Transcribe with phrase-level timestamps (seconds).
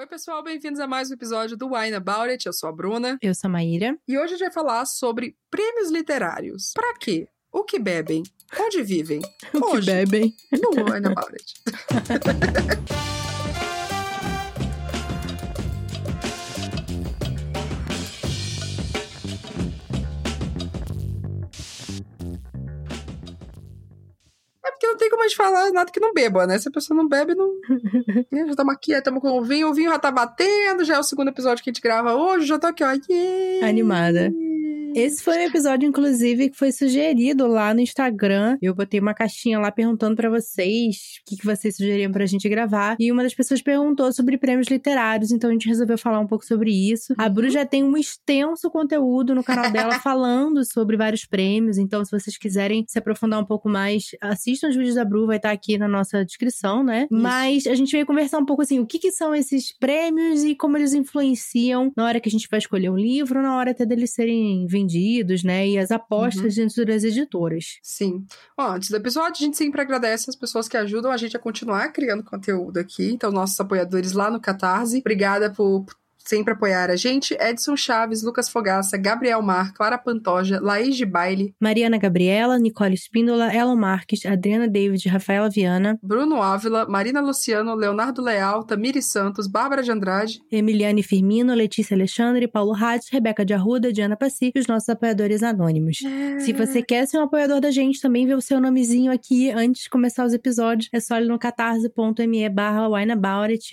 [0.00, 2.46] Oi, pessoal, bem-vindos a mais um episódio do Wine About It.
[2.46, 3.18] Eu sou a Bruna.
[3.20, 3.98] Eu sou a Maíra.
[4.08, 6.72] E hoje a gente vai falar sobre prêmios literários.
[6.72, 7.28] Pra quê?
[7.52, 8.22] O que bebem?
[8.58, 9.20] Onde vivem?
[9.52, 10.34] O hoje, que bebem?
[10.52, 11.54] no Wine About It.
[25.10, 26.58] tem como a gente falar nada que não beba, né?
[26.58, 27.50] Se a pessoa não bebe, não.
[28.30, 30.98] Né, já estamos aqui, estamos com o vinho, o vinho já tá batendo, já é
[30.98, 32.92] o segundo episódio que a gente grava hoje, já tô aqui, ó.
[33.08, 33.66] Yeah!
[33.66, 34.32] Animada.
[34.94, 38.58] Esse foi um episódio, inclusive, que foi sugerido lá no Instagram.
[38.60, 42.48] Eu botei uma caixinha lá perguntando pra vocês o que, que vocês sugeriam pra gente
[42.48, 42.96] gravar.
[42.98, 46.44] E uma das pessoas perguntou sobre prêmios literários, então a gente resolveu falar um pouco
[46.44, 47.14] sobre isso.
[47.18, 51.78] A Bru já tem um extenso conteúdo no canal dela falando sobre vários prêmios.
[51.78, 55.36] Então, se vocês quiserem se aprofundar um pouco mais, assistam os vídeos da Bru, vai
[55.36, 57.06] estar aqui na nossa descrição, né?
[57.10, 60.54] Mas a gente veio conversar um pouco assim, o que, que são esses prêmios e
[60.54, 63.86] como eles influenciam na hora que a gente vai escolher um livro, na hora até
[63.86, 64.79] deles serem vendidos,
[65.44, 65.68] né?
[65.68, 67.78] E as apostas dentro das editoras.
[67.82, 68.24] Sim.
[68.56, 71.40] Ó, antes do episódio, a gente sempre agradece as pessoas que ajudam a gente a
[71.40, 73.10] continuar criando conteúdo aqui.
[73.12, 74.98] Então, nossos apoiadores lá no Catarse.
[74.98, 75.84] Obrigada por
[76.30, 77.34] sempre apoiar a gente.
[77.40, 83.52] Edson Chaves, Lucas Fogaça, Gabriel Mar, Clara Pantoja, Laís de Baile, Mariana Gabriela, Nicole Espíndola,
[83.52, 89.82] Elon Marques, Adriana David, Rafaela Viana, Bruno Ávila, Marina Luciano, Leonardo Leal, Tamiri Santos, Bárbara
[89.82, 94.68] de Andrade, Emiliane Firmino, Letícia Alexandre, Paulo Hatz, Rebeca de Arruda, Diana Pacific e os
[94.68, 95.98] nossos apoiadores anônimos.
[96.38, 99.82] Se você quer ser um apoiador da gente, também ver o seu nomezinho aqui antes
[99.82, 102.88] de começar os episódios, é só ir no catarse.me barra.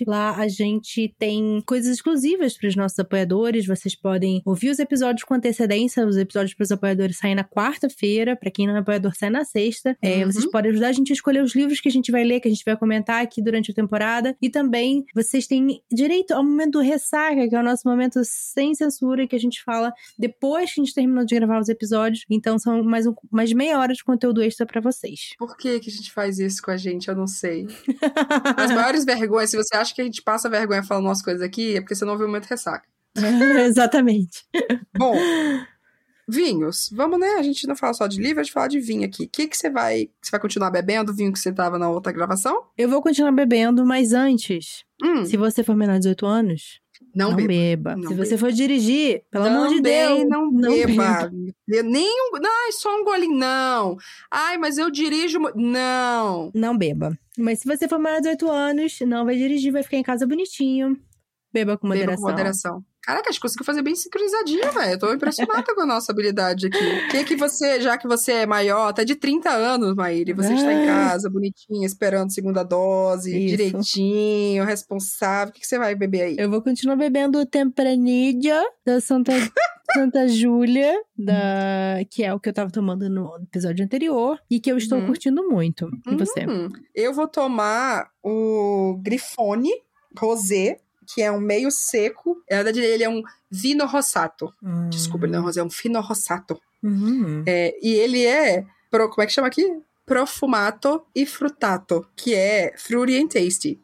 [0.06, 3.66] Lá a gente tem coisas exclusivas para os nossos apoiadores.
[3.66, 6.06] Vocês podem ouvir os episódios com antecedência.
[6.06, 8.36] Os episódios para os apoiadores saem na quarta-feira.
[8.36, 9.96] Para quem não é apoiador, sai na sexta.
[10.02, 10.32] É, Uhum.
[10.32, 12.48] vocês podem ajudar a gente a escolher os livros que a gente vai ler, que
[12.48, 14.36] a gente vai comentar aqui durante a temporada.
[14.40, 18.74] E também vocês têm direito ao momento do ressaca, que é o nosso momento sem
[18.74, 22.24] censura, que a gente fala depois que a gente terminou de gravar os episódios.
[22.30, 25.30] Então são mais, um, mais meia hora de conteúdo extra para vocês.
[25.38, 27.08] Por que, que a gente faz isso com a gente?
[27.08, 27.66] Eu não sei.
[28.56, 31.76] As maiores vergonhas, se você acha que a gente passa vergonha falando umas coisas aqui,
[31.76, 32.86] é porque você não ouviu muito ressaca.
[33.66, 34.44] Exatamente.
[34.96, 35.14] Bom,
[36.28, 36.90] vinhos.
[36.92, 37.36] Vamos, né?
[37.38, 39.24] A gente não fala só de livro, a gente fala de vinho aqui.
[39.24, 40.10] O que, que você vai.
[40.20, 42.64] Você vai continuar bebendo o vinho que você tava na outra gravação?
[42.76, 46.80] Eu vou continuar bebendo, mas antes, Hum, se você for menor de 18 anos,
[47.14, 47.48] não, não, beba.
[47.48, 47.96] beba.
[47.96, 48.24] Não se beba.
[48.24, 51.30] você for dirigir, pelo amor de Deus, não beba.
[51.68, 52.36] Eu Nem um.
[52.36, 53.96] Ai, só um golinho, não.
[54.30, 55.38] Ai, mas eu dirijo.
[55.54, 56.50] Não.
[56.54, 57.16] Não beba.
[57.38, 60.26] Mas se você for menor de 18 anos, não vai dirigir, vai ficar em casa
[60.26, 60.98] bonitinho.
[61.52, 62.22] Beba com Beba moderação.
[62.24, 62.84] com moderação.
[63.02, 64.92] Caraca, a gente conseguiu fazer bem sincronizadinho, velho.
[64.92, 66.76] Eu tô impressionada com a nossa habilidade aqui.
[66.76, 70.34] O que que você, já que você é maior, até de 30 anos, Maíra, e
[70.34, 70.86] você está em Ai.
[70.86, 73.56] casa, bonitinha, esperando segunda dose, Isso.
[73.56, 76.36] direitinho, responsável, o que, que você vai beber aí?
[76.38, 79.32] Eu vou continuar bebendo o Tempranillo da Santa,
[79.94, 82.04] Santa Júlia, da...
[82.10, 85.06] que é o que eu tava tomando no episódio anterior e que eu estou Uhum.
[85.06, 85.88] curtindo muito.
[86.06, 86.46] E você?
[86.46, 89.70] Hum, eu vou tomar o Grifone
[90.18, 90.80] Rosé,
[91.12, 92.42] que é um meio seco.
[92.50, 94.52] Na verdade, ele é um vino rossato.
[94.90, 96.60] Desculpa, ele não é rosé, é um fino rossato.
[96.82, 97.42] Uhum.
[97.46, 99.66] É, e ele é, pro, como é que chama aqui?
[100.04, 103.80] Profumato e frutato, que é fruity and tasty.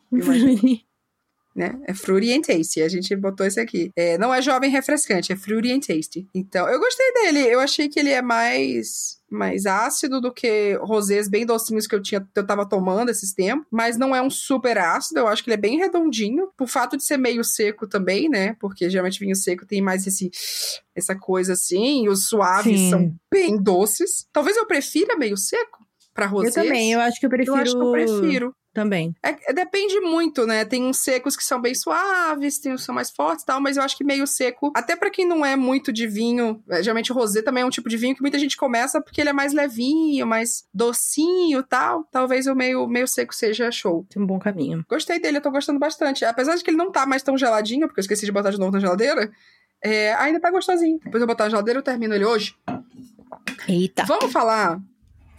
[1.54, 1.78] né?
[1.86, 2.82] É fruity and tasty.
[2.82, 3.90] A gente botou esse aqui.
[3.96, 6.28] É, não é jovem refrescante, é fruity and tasty.
[6.34, 7.40] Então, eu gostei dele.
[7.40, 12.02] Eu achei que ele é mais mais ácido do que rosés bem docinhos que eu
[12.02, 15.50] tinha eu tava tomando esses tempos, mas não é um super ácido, eu acho que
[15.50, 18.56] ele é bem redondinho, por fato de ser meio seco também, né?
[18.60, 20.30] Porque geralmente vinho seco tem mais esse
[20.94, 22.90] essa coisa assim, e os suaves Sim.
[22.90, 24.26] são bem doces.
[24.32, 25.84] Talvez eu prefira meio seco
[26.14, 26.54] para Eu rosés.
[26.54, 27.56] também, eu acho que eu prefiro.
[27.56, 28.54] Eu acho que eu prefiro.
[28.74, 29.14] Também.
[29.22, 30.64] É, depende muito, né?
[30.64, 33.60] Tem uns secos que são bem suaves, tem uns que são mais fortes e tal,
[33.60, 36.82] mas eu acho que meio seco, até pra quem não é muito de vinho, é,
[36.82, 39.30] geralmente o rosé também é um tipo de vinho que muita gente começa porque ele
[39.30, 42.04] é mais levinho, mais docinho e tal.
[42.10, 44.04] Talvez o meio, meio seco seja show.
[44.10, 44.84] Tem um bom caminho.
[44.88, 46.24] Gostei dele, eu tô gostando bastante.
[46.24, 48.58] Apesar de que ele não tá mais tão geladinho, porque eu esqueci de botar de
[48.58, 49.30] novo na geladeira,
[49.80, 50.98] é, ainda tá gostosinho.
[51.04, 52.56] Depois eu botar na geladeira, eu termino ele hoje.
[53.68, 54.04] Eita.
[54.04, 54.80] Vamos falar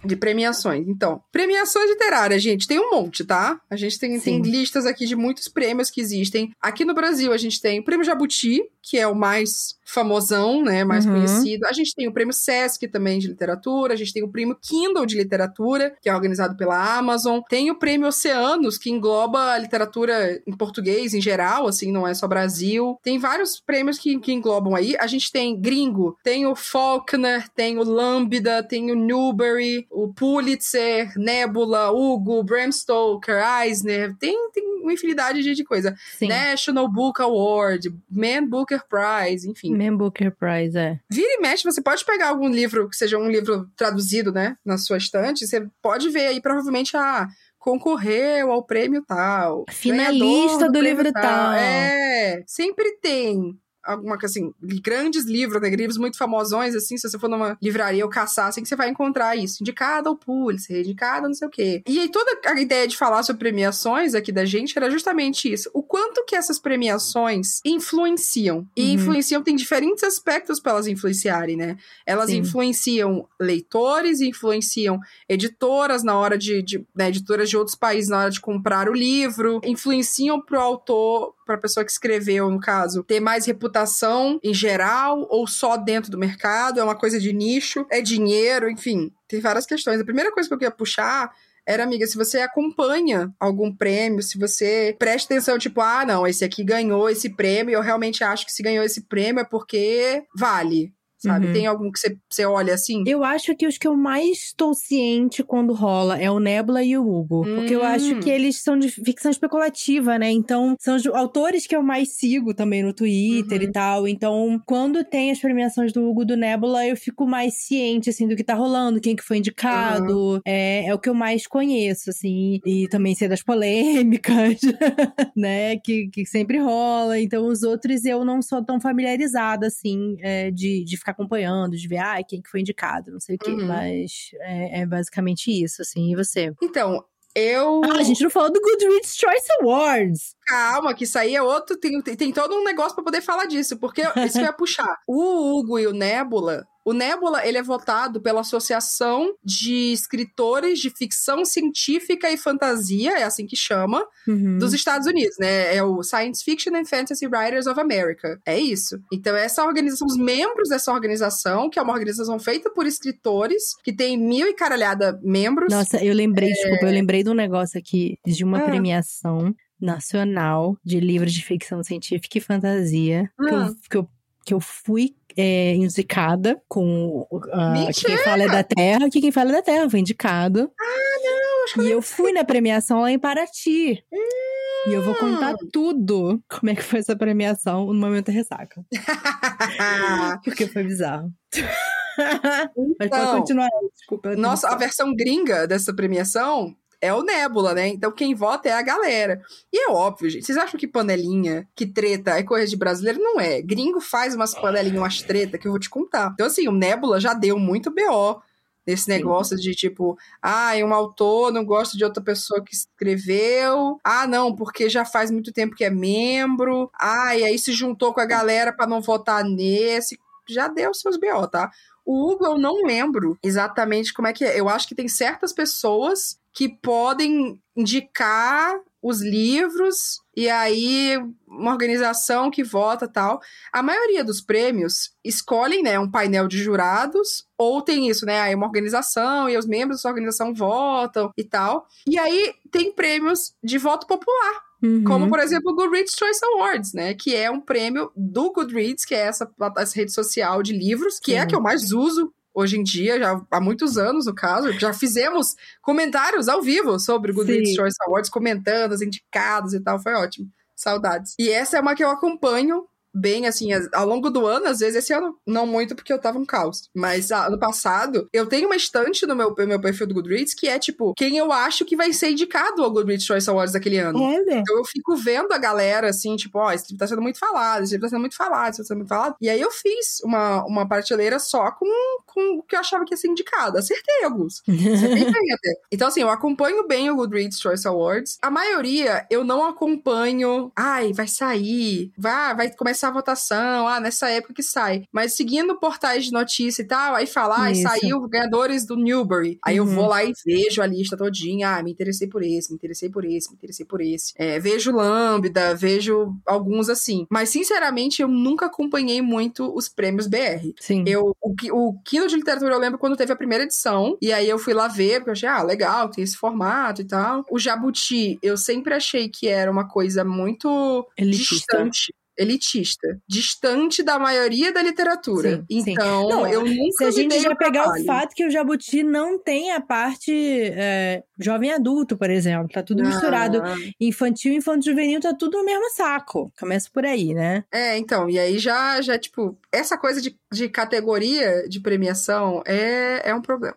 [0.04, 0.86] de premiações.
[0.88, 3.60] Então, premiações literárias, gente, tem um monte, tá?
[3.70, 6.50] A gente tem, tem listas aqui de muitos prêmios que existem.
[6.60, 10.84] Aqui no Brasil, a gente tem o Prêmio Jabuti, que é o mais famosão, né?
[10.84, 11.12] Mais Uhum.
[11.14, 11.64] conhecido.
[11.66, 13.94] A gente tem o Prêmio Sesc também de literatura.
[13.94, 17.40] A gente tem o Prêmio Kindle de literatura, que é organizado pela Amazon.
[17.48, 22.14] Tem o Prêmio Oceanos, que engloba a literatura em português em geral, assim, não é
[22.14, 22.96] só Brasil.
[23.02, 24.96] Tem vários prêmios que, que englobam aí.
[24.98, 31.12] A gente tem gringo, tem o Faulkner, tem o Lambda, tem o Newbery, o Pulitzer,
[31.16, 35.94] Nebula, Hugo, Bram Stoker, Eisner, tem, tem uma infinidade de coisa.
[36.16, 36.28] Sim.
[36.28, 39.76] National Book Award, Man Booker Prize, enfim.
[39.76, 40.98] Man Booker Prize, é.
[41.10, 44.78] Vira e mexe, você pode pegar algum livro que seja um livro traduzido, né, na
[44.78, 47.28] sua estante, você pode ver aí provavelmente a ah,
[47.58, 49.64] concorreu ao prêmio tal.
[49.70, 51.22] Finalista do, do livro tal.
[51.22, 51.52] tal.
[51.54, 54.52] É, sempre tem alguma assim,
[54.82, 58.62] grandes livros, né, livros muito famosões, assim, se você for numa livraria ou caçar, assim,
[58.62, 59.58] que você vai encontrar isso.
[59.62, 61.82] Indicado ao Pulitzer, indicado não sei o quê.
[61.86, 65.70] E aí toda a ideia de falar sobre premiações aqui da gente era justamente isso.
[65.72, 68.66] O quanto que essas premiações influenciam.
[68.76, 68.94] E uhum.
[68.94, 71.76] influenciam, tem diferentes aspectos para elas influenciarem, né?
[72.04, 72.38] Elas Sim.
[72.38, 74.98] influenciam leitores, influenciam
[75.28, 78.94] editoras na hora de, de né, editoras de outros países na hora de comprar o
[78.94, 84.52] livro, influenciam pro autor para a pessoa que escreveu, no caso, ter mais reputação em
[84.52, 86.80] geral ou só dentro do mercado?
[86.80, 87.86] É uma coisa de nicho?
[87.90, 88.68] É dinheiro?
[88.68, 90.00] Enfim, tem várias questões.
[90.00, 91.32] A primeira coisa que eu queria puxar
[91.64, 96.44] era, amiga, se você acompanha algum prêmio, se você presta atenção, tipo, ah, não, esse
[96.44, 100.94] aqui ganhou esse prêmio, eu realmente acho que se ganhou esse prêmio é porque vale
[101.26, 101.46] sabe?
[101.46, 101.52] Uhum.
[101.52, 103.02] Tem algum que você, olha assim?
[103.06, 106.96] Eu acho que os que eu mais estou ciente quando rola é o Nebula e
[106.96, 107.46] o Hugo.
[107.46, 107.56] Hum.
[107.56, 108.34] Porque eu acho que hum.
[108.34, 110.30] eles são de ficção especulativa, né?
[110.30, 113.68] Então, são os autores que eu mais sigo também no Twitter uhum.
[113.68, 114.08] e tal.
[114.08, 118.36] Então, quando tem as premiações do Hugo do Nebula, eu fico mais ciente, assim, do
[118.36, 120.34] que tá rolando, quem que foi indicado.
[120.34, 120.40] Uhum.
[120.44, 122.60] É, é o que eu mais conheço, assim.
[122.64, 124.60] E também sei das polêmicas,
[125.36, 125.76] né?
[125.78, 127.18] Que, que sempre rola.
[127.18, 131.88] Então, os outros eu não sou tão familiarizada, assim, é, de, de ficar acompanhando, de
[131.88, 133.50] ver, ah, quem que foi indicado, não sei o quê.
[133.50, 133.66] Uhum.
[133.66, 136.12] Mas é, é basicamente isso, assim.
[136.12, 136.52] E você?
[136.62, 137.04] Então,
[137.34, 137.82] eu.
[137.84, 140.34] Ah, a gente não falou do Goodreads Choice Awards.
[140.46, 141.76] Calma, que isso aí é outro.
[141.76, 144.96] Tem, tem todo um negócio para poder falar disso, porque isso eu ia puxar.
[145.06, 150.88] O Hugo e o Nebula o Nebula, ele é votado pela Associação de Escritores de
[150.88, 154.56] Ficção Científica e Fantasia, é assim que chama, uhum.
[154.56, 155.74] dos Estados Unidos, né?
[155.74, 158.40] É o Science Fiction and Fantasy Writers of America.
[158.46, 159.00] É isso.
[159.12, 163.92] Então, essa organização, os membros dessa organização, que é uma organização feita por escritores, que
[163.92, 165.72] tem mil e caralhada membros.
[165.72, 166.52] Nossa, eu lembrei, é...
[166.52, 168.64] desculpa, eu lembrei de um negócio aqui, de uma ah.
[168.64, 173.44] premiação nacional de livros de ficção científica e fantasia, ah.
[173.44, 174.08] que, eu, que, eu,
[174.46, 179.32] que eu fui é, indicada com uh, que quem fala é da Terra, que quem
[179.32, 180.70] fala é da Terra foi indicado.
[180.80, 184.04] Ah, não, acho que E eu fui na premiação lá em Paraty.
[184.12, 184.88] Hum.
[184.88, 185.68] E eu vou contar hum.
[185.72, 188.84] tudo como é que foi essa premiação no momento da ressaca.
[190.44, 191.28] Porque foi bizarro.
[191.52, 194.36] Então, Mas pode então, continuar, desculpa.
[194.36, 197.88] Nossa, a versão gringa dessa premiação é o Nebula, né?
[197.88, 199.40] Então quem vota é a galera.
[199.72, 200.46] E é óbvio, gente.
[200.46, 203.20] Vocês acham que panelinha, que treta é coisa de brasileiro?
[203.20, 203.60] Não é.
[203.62, 206.30] Gringo faz umas panelinhas, umas treta que eu vou te contar.
[206.34, 208.42] Então, assim, o Nebula já deu muito BO
[208.86, 209.64] nesse negócio Sim.
[209.64, 213.98] de tipo, ah, um autor não gosta de outra pessoa que escreveu.
[214.04, 216.90] Ah, não, porque já faz muito tempo que é membro.
[216.98, 220.18] Ah, e aí se juntou com a galera para não votar nesse.
[220.48, 221.70] Já deu seus BO, tá?
[222.04, 224.58] O Hugo, eu não lembro exatamente como é que é.
[224.58, 232.50] Eu acho que tem certas pessoas que podem indicar os livros e aí uma organização
[232.50, 233.40] que vota tal.
[233.70, 238.54] A maioria dos prêmios escolhem, né, um painel de jurados ou tem isso, né, aí
[238.54, 241.86] uma organização e os membros dessa organização votam e tal.
[242.08, 244.64] E aí tem prêmios de voto popular.
[244.82, 245.04] Uhum.
[245.04, 247.14] Como, por exemplo, o Goodreads Choice Awards, né?
[247.14, 251.32] Que é um prêmio do Goodreads, que é essa, essa rede social de livros, que
[251.32, 251.38] Sim.
[251.38, 254.72] é a que eu mais uso hoje em dia, já há muitos anos, no caso,
[254.72, 257.74] já fizemos comentários ao vivo sobre o Goodreads.
[257.74, 260.48] Choice Awards, comentando os indicados e tal, foi ótimo.
[260.74, 261.34] Saudades.
[261.38, 262.86] E essa é uma que eu acompanho
[263.16, 266.38] bem, assim, ao longo do ano, às vezes esse ano não muito porque eu tava
[266.38, 266.88] um caos.
[266.94, 270.68] Mas ah, ano passado, eu tenho uma estante no meu, meu perfil do Goodreads que
[270.68, 274.20] é tipo, quem eu acho que vai ser indicado ao Goodreads Choice Awards daquele ano.
[274.20, 274.58] Olha.
[274.58, 277.38] Então eu fico vendo a galera assim, tipo, ó, oh, esse livro tá sendo muito
[277.38, 279.36] falado, esse livro tá sendo muito falado, esse livro tá sendo muito falado.
[279.40, 281.86] E aí eu fiz uma, uma prateleira só com,
[282.26, 283.78] com o que eu achava que ia ser indicado.
[283.78, 284.62] Acertei alguns.
[284.68, 285.74] Acertei bem até.
[285.90, 288.38] Então, assim, eu acompanho bem o Goodreads Choice Awards.
[288.42, 290.70] A maioria eu não acompanho.
[290.76, 295.04] Ai, vai sair, vai, vai começar a votação, ah, nessa época que sai.
[295.12, 299.58] Mas seguindo portais de notícia e tal, aí fala, ah, saiu ganhadores do Newbery.
[299.64, 299.86] Aí uhum.
[299.86, 303.08] eu vou lá e vejo a lista todinha, ah, me interessei por esse, me interessei
[303.08, 304.32] por esse, me interessei por esse.
[304.36, 307.26] É, vejo Lambda, vejo alguns assim.
[307.30, 310.72] Mas, sinceramente, eu nunca acompanhei muito os prêmios BR.
[310.80, 311.04] Sim.
[311.06, 314.48] Eu, o, o Kino de Literatura eu lembro quando teve a primeira edição, e aí
[314.48, 317.44] eu fui lá ver, porque eu achei, ah, legal, tem esse formato e tal.
[317.50, 321.54] O Jabuti, eu sempre achei que era uma coisa muito Elitista.
[321.54, 325.56] distante elitista, distante da maioria da literatura.
[325.58, 326.28] Sim, então, sim.
[326.28, 328.02] Não, eu nunca Se a gente já pegar trabalho.
[328.02, 332.82] o fato que o Jabuti não tem a parte é, jovem adulto, por exemplo, tá
[332.82, 333.62] tudo misturado.
[333.62, 336.52] Ah, Infantil e infanto juvenil tá tudo no mesmo saco.
[336.58, 337.64] Começa por aí, né?
[337.72, 343.30] É, então, e aí já, já tipo, essa coisa de, de categoria de premiação é,
[343.30, 343.76] é um problema.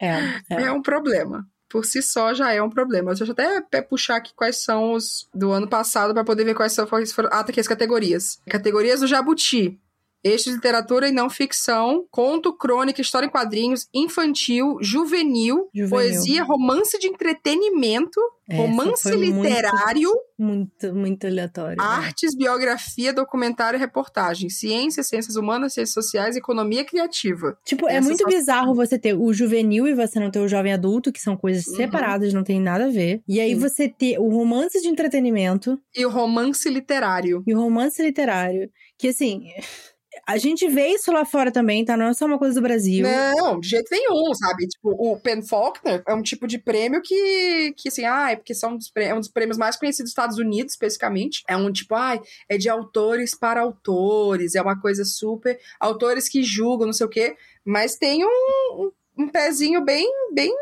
[0.00, 0.10] É.
[0.50, 0.62] é.
[0.62, 1.46] É um problema.
[1.70, 3.14] Por si só já é um problema.
[3.14, 6.72] Deixa eu até puxar aqui quais são os do ano passado para poder ver quais
[6.72, 7.28] são foram.
[7.32, 8.40] Ah, tá aqui as categorias.
[8.48, 9.80] Categorias do Jabuti.
[10.22, 15.88] De literatura e não ficção, conto, crônica, história em quadrinhos, infantil, juvenil, Juvenil.
[15.90, 21.76] poesia, romance de entretenimento, Essa romance foi muito- literário, Muito, muito aleatório.
[21.78, 21.82] né?
[21.84, 27.56] artes, biografia, documentário e reportagem, ciências, ciências humanas, ciências sociais, economia criativa.
[27.64, 30.48] Tipo, é Essas muito as- bizarro você ter o juvenil e você não ter o
[30.48, 31.76] jovem adulto, que são coisas Uhum.
[31.76, 33.22] separadas, não tem nada a ver.
[33.26, 33.60] E aí Sim.
[33.60, 37.42] você ter o romance de entretenimento E o romance literário.
[37.46, 39.44] e o romance literário, que assim.
[40.30, 41.96] A gente vê isso lá fora também, tá?
[41.96, 43.02] Não é só uma coisa do Brasil.
[43.02, 44.64] Não, de jeito nenhum, sabe?
[44.68, 48.54] Tipo, o Pen Faulkner é um tipo de prêmio que, que assim, ah, é porque
[48.54, 51.42] são é um dos prêmios mais conhecidos dos Estados Unidos, especificamente.
[51.48, 52.16] É um tipo, ah,
[52.48, 55.58] é de autores para autores, é uma coisa super.
[55.80, 57.34] Autores que julgam, não sei o quê.
[57.64, 60.54] Mas tem um, um pezinho bem, bem.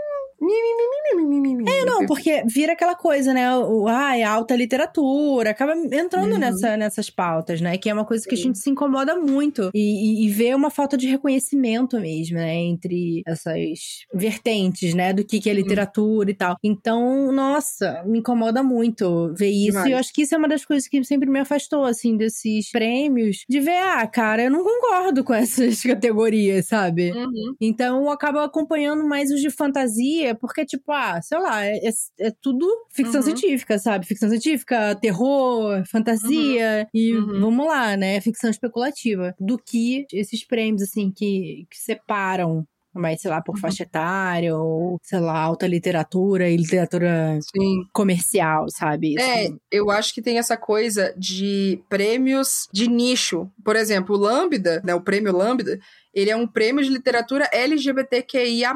[1.69, 3.57] É, Não, porque vira aquela coisa, né?
[3.57, 6.39] O, ai, alta literatura, acaba entrando Uhum.
[6.39, 7.77] nessa, nessas pautas, né?
[7.77, 9.71] Que é uma coisa que a gente se incomoda muito.
[9.75, 12.55] E, e, e vê uma falta de reconhecimento mesmo, né?
[12.55, 15.13] Entre essas vertentes, né?
[15.13, 16.57] Do que, que é literatura e tal.
[16.63, 19.69] Então, nossa, me incomoda muito ver isso.
[19.73, 19.87] Demais.
[19.89, 22.71] E eu acho que isso é uma das coisas que sempre me afastou, assim, desses
[22.71, 23.45] prêmios.
[23.49, 27.13] De ver, ah, cara, eu não concordo com essas categorias, sabe?
[27.13, 27.55] Uhum.
[27.61, 32.27] Então eu acabo acompanhando mais os de fantasia, porque, tipo, ah, sei lá, é, é-
[32.29, 33.25] é tudo ficção Uhum.
[33.27, 34.07] científica, sabe?
[34.07, 37.41] Ficção científica, terror, fantasia, e Uhum.
[37.41, 38.21] vamos lá, né?
[38.21, 39.35] Ficção especulativa.
[39.39, 42.65] Do que esses prêmios, assim, que, que separam.
[42.95, 43.61] Mas, sei lá, por Uhum.
[43.61, 47.83] faixa etária, ou, sei lá, alta literatura e literatura Sim.
[47.93, 49.15] comercial, sabe?
[49.15, 53.49] Isso É, eu acho que tem essa coisa de prêmios de nicho.
[53.63, 55.79] Por exemplo, o Lambda, né, o prêmio Lambda,
[56.19, 58.75] ele é um prêmio de literatura LGBTQIA+.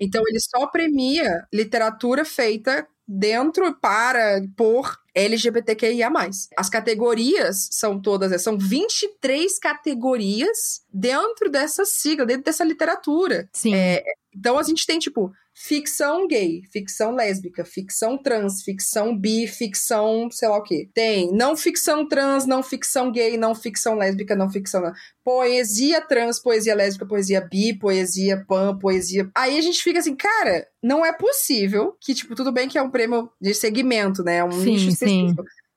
[0.00, 6.10] Então ele só premia literatura feita dentro, para, por LGBTQIA+.
[6.56, 13.48] As categorias são todas, são 23 categorias dentro dessa sigla, dentro dessa literatura.
[13.52, 13.74] Sim.
[13.74, 20.28] É, então a gente tem, tipo, ficção gay, ficção lésbica, ficção trans, ficção bi, ficção
[20.30, 20.90] sei lá o quê.
[20.92, 24.92] Tem não ficção trans, não ficção gay, não ficção lésbica, não ficção.
[25.24, 29.30] Poesia trans, poesia lésbica, poesia bi, poesia pan, poesia.
[29.34, 32.82] Aí a gente fica assim, cara, não é possível que, tipo, tudo bem que é
[32.82, 34.36] um prêmio de segmento, né?
[34.36, 35.34] É um Sim, nicho sim.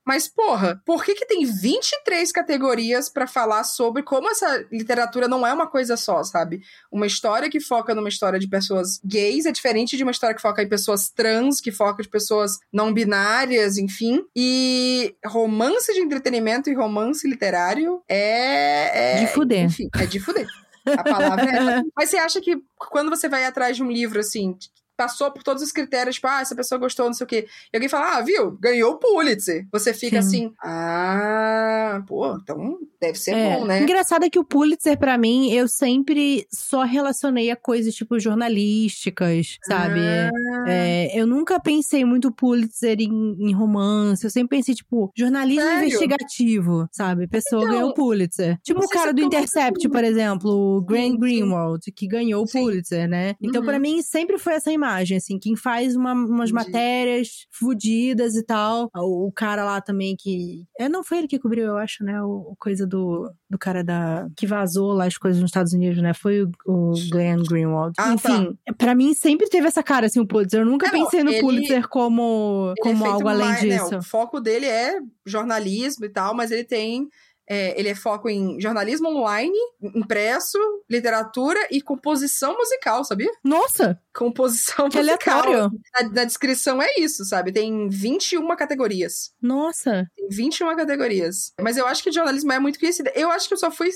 [0.10, 5.46] Mas, porra, por que, que tem 23 categorias pra falar sobre como essa literatura não
[5.46, 6.64] é uma coisa só, sabe?
[6.92, 10.42] Uma história que foca numa história de pessoas gays é diferente de uma história que
[10.42, 14.26] foca em pessoas trans, que foca de pessoas não binárias, enfim.
[14.36, 19.18] E romance de entretenimento e romance literário é.
[19.18, 19.66] é De fuder.
[19.66, 20.48] Enfim, é de fuder.
[20.88, 21.84] A palavra é.
[21.96, 24.58] Mas você acha que quando você vai atrás de um livro, assim,
[25.00, 27.78] passou por todos os critérios, tipo, ah, essa pessoa gostou, não sei o quê, e
[27.78, 29.66] alguém fala, ah, viu, ganhou o Pulitzer.
[29.72, 30.28] Você fica Sim.
[30.48, 33.56] assim, ah, pô, então deve ser É.
[33.58, 33.82] bom, né?
[33.82, 39.58] Engraçado é que o Pulitzer, pra mim, eu sempre só relacionei a coisas, tipo, jornalísticas,
[39.64, 40.00] sabe?
[40.02, 40.30] Ah,
[40.68, 44.24] É, eu nunca pensei muito Pulitzer em, em romance.
[44.24, 45.86] Eu sempre pensei, tipo, jornalismo Sério?
[45.86, 47.28] investigativo, sabe?
[47.28, 48.60] Pessoa Então, ganhou o Pulitzer.
[48.62, 51.18] Tipo o cara se do Intercept, por exemplo, o Grant.
[51.18, 52.50] Greenwald, que ganhou o.
[52.52, 53.36] Pulitzer, né?
[53.42, 53.68] Então, Uhum.
[53.68, 56.54] pra mim, sempre foi essa imagem, assim, quem faz uma- umas Entendi.
[56.54, 58.90] matérias fudidas e tal.
[58.96, 60.66] O, o cara lá também que.
[60.78, 62.22] É, não foi ele que cobriu, eu acho, né?
[62.22, 64.28] O, o coisa do, do cara da.
[64.36, 66.14] que vazou lá as coisas nos Estados Unidos, né?
[66.14, 67.94] Foi o, o Glenn Greenwald.
[67.98, 70.62] Ah, Enfim, pra mim sempre teve essa cara, assim, o Pulitzer.
[70.62, 73.64] Eu nunca É, não, pensei no ele- Pulitzer como, é como feito algo além mais,
[73.64, 73.98] né, disso.
[73.98, 77.08] o foco dele é jornalismo e tal, mas ele tem.
[77.50, 80.58] É, ele é foco em jornalismo online, impresso,
[80.90, 83.32] literatura e composição musical, sabia?
[83.44, 85.44] Nossa, Composição que musical.
[85.44, 85.80] aleatório.
[85.94, 87.52] Na, na descrição é isso, sabe?
[87.52, 89.32] Tem 21 categorias.
[89.42, 90.08] Nossa.
[90.16, 91.54] Tem 21 categorias.
[91.60, 93.10] Mas eu acho que jornalismo é muito conhecido.
[93.16, 93.90] Eu acho que eu só fui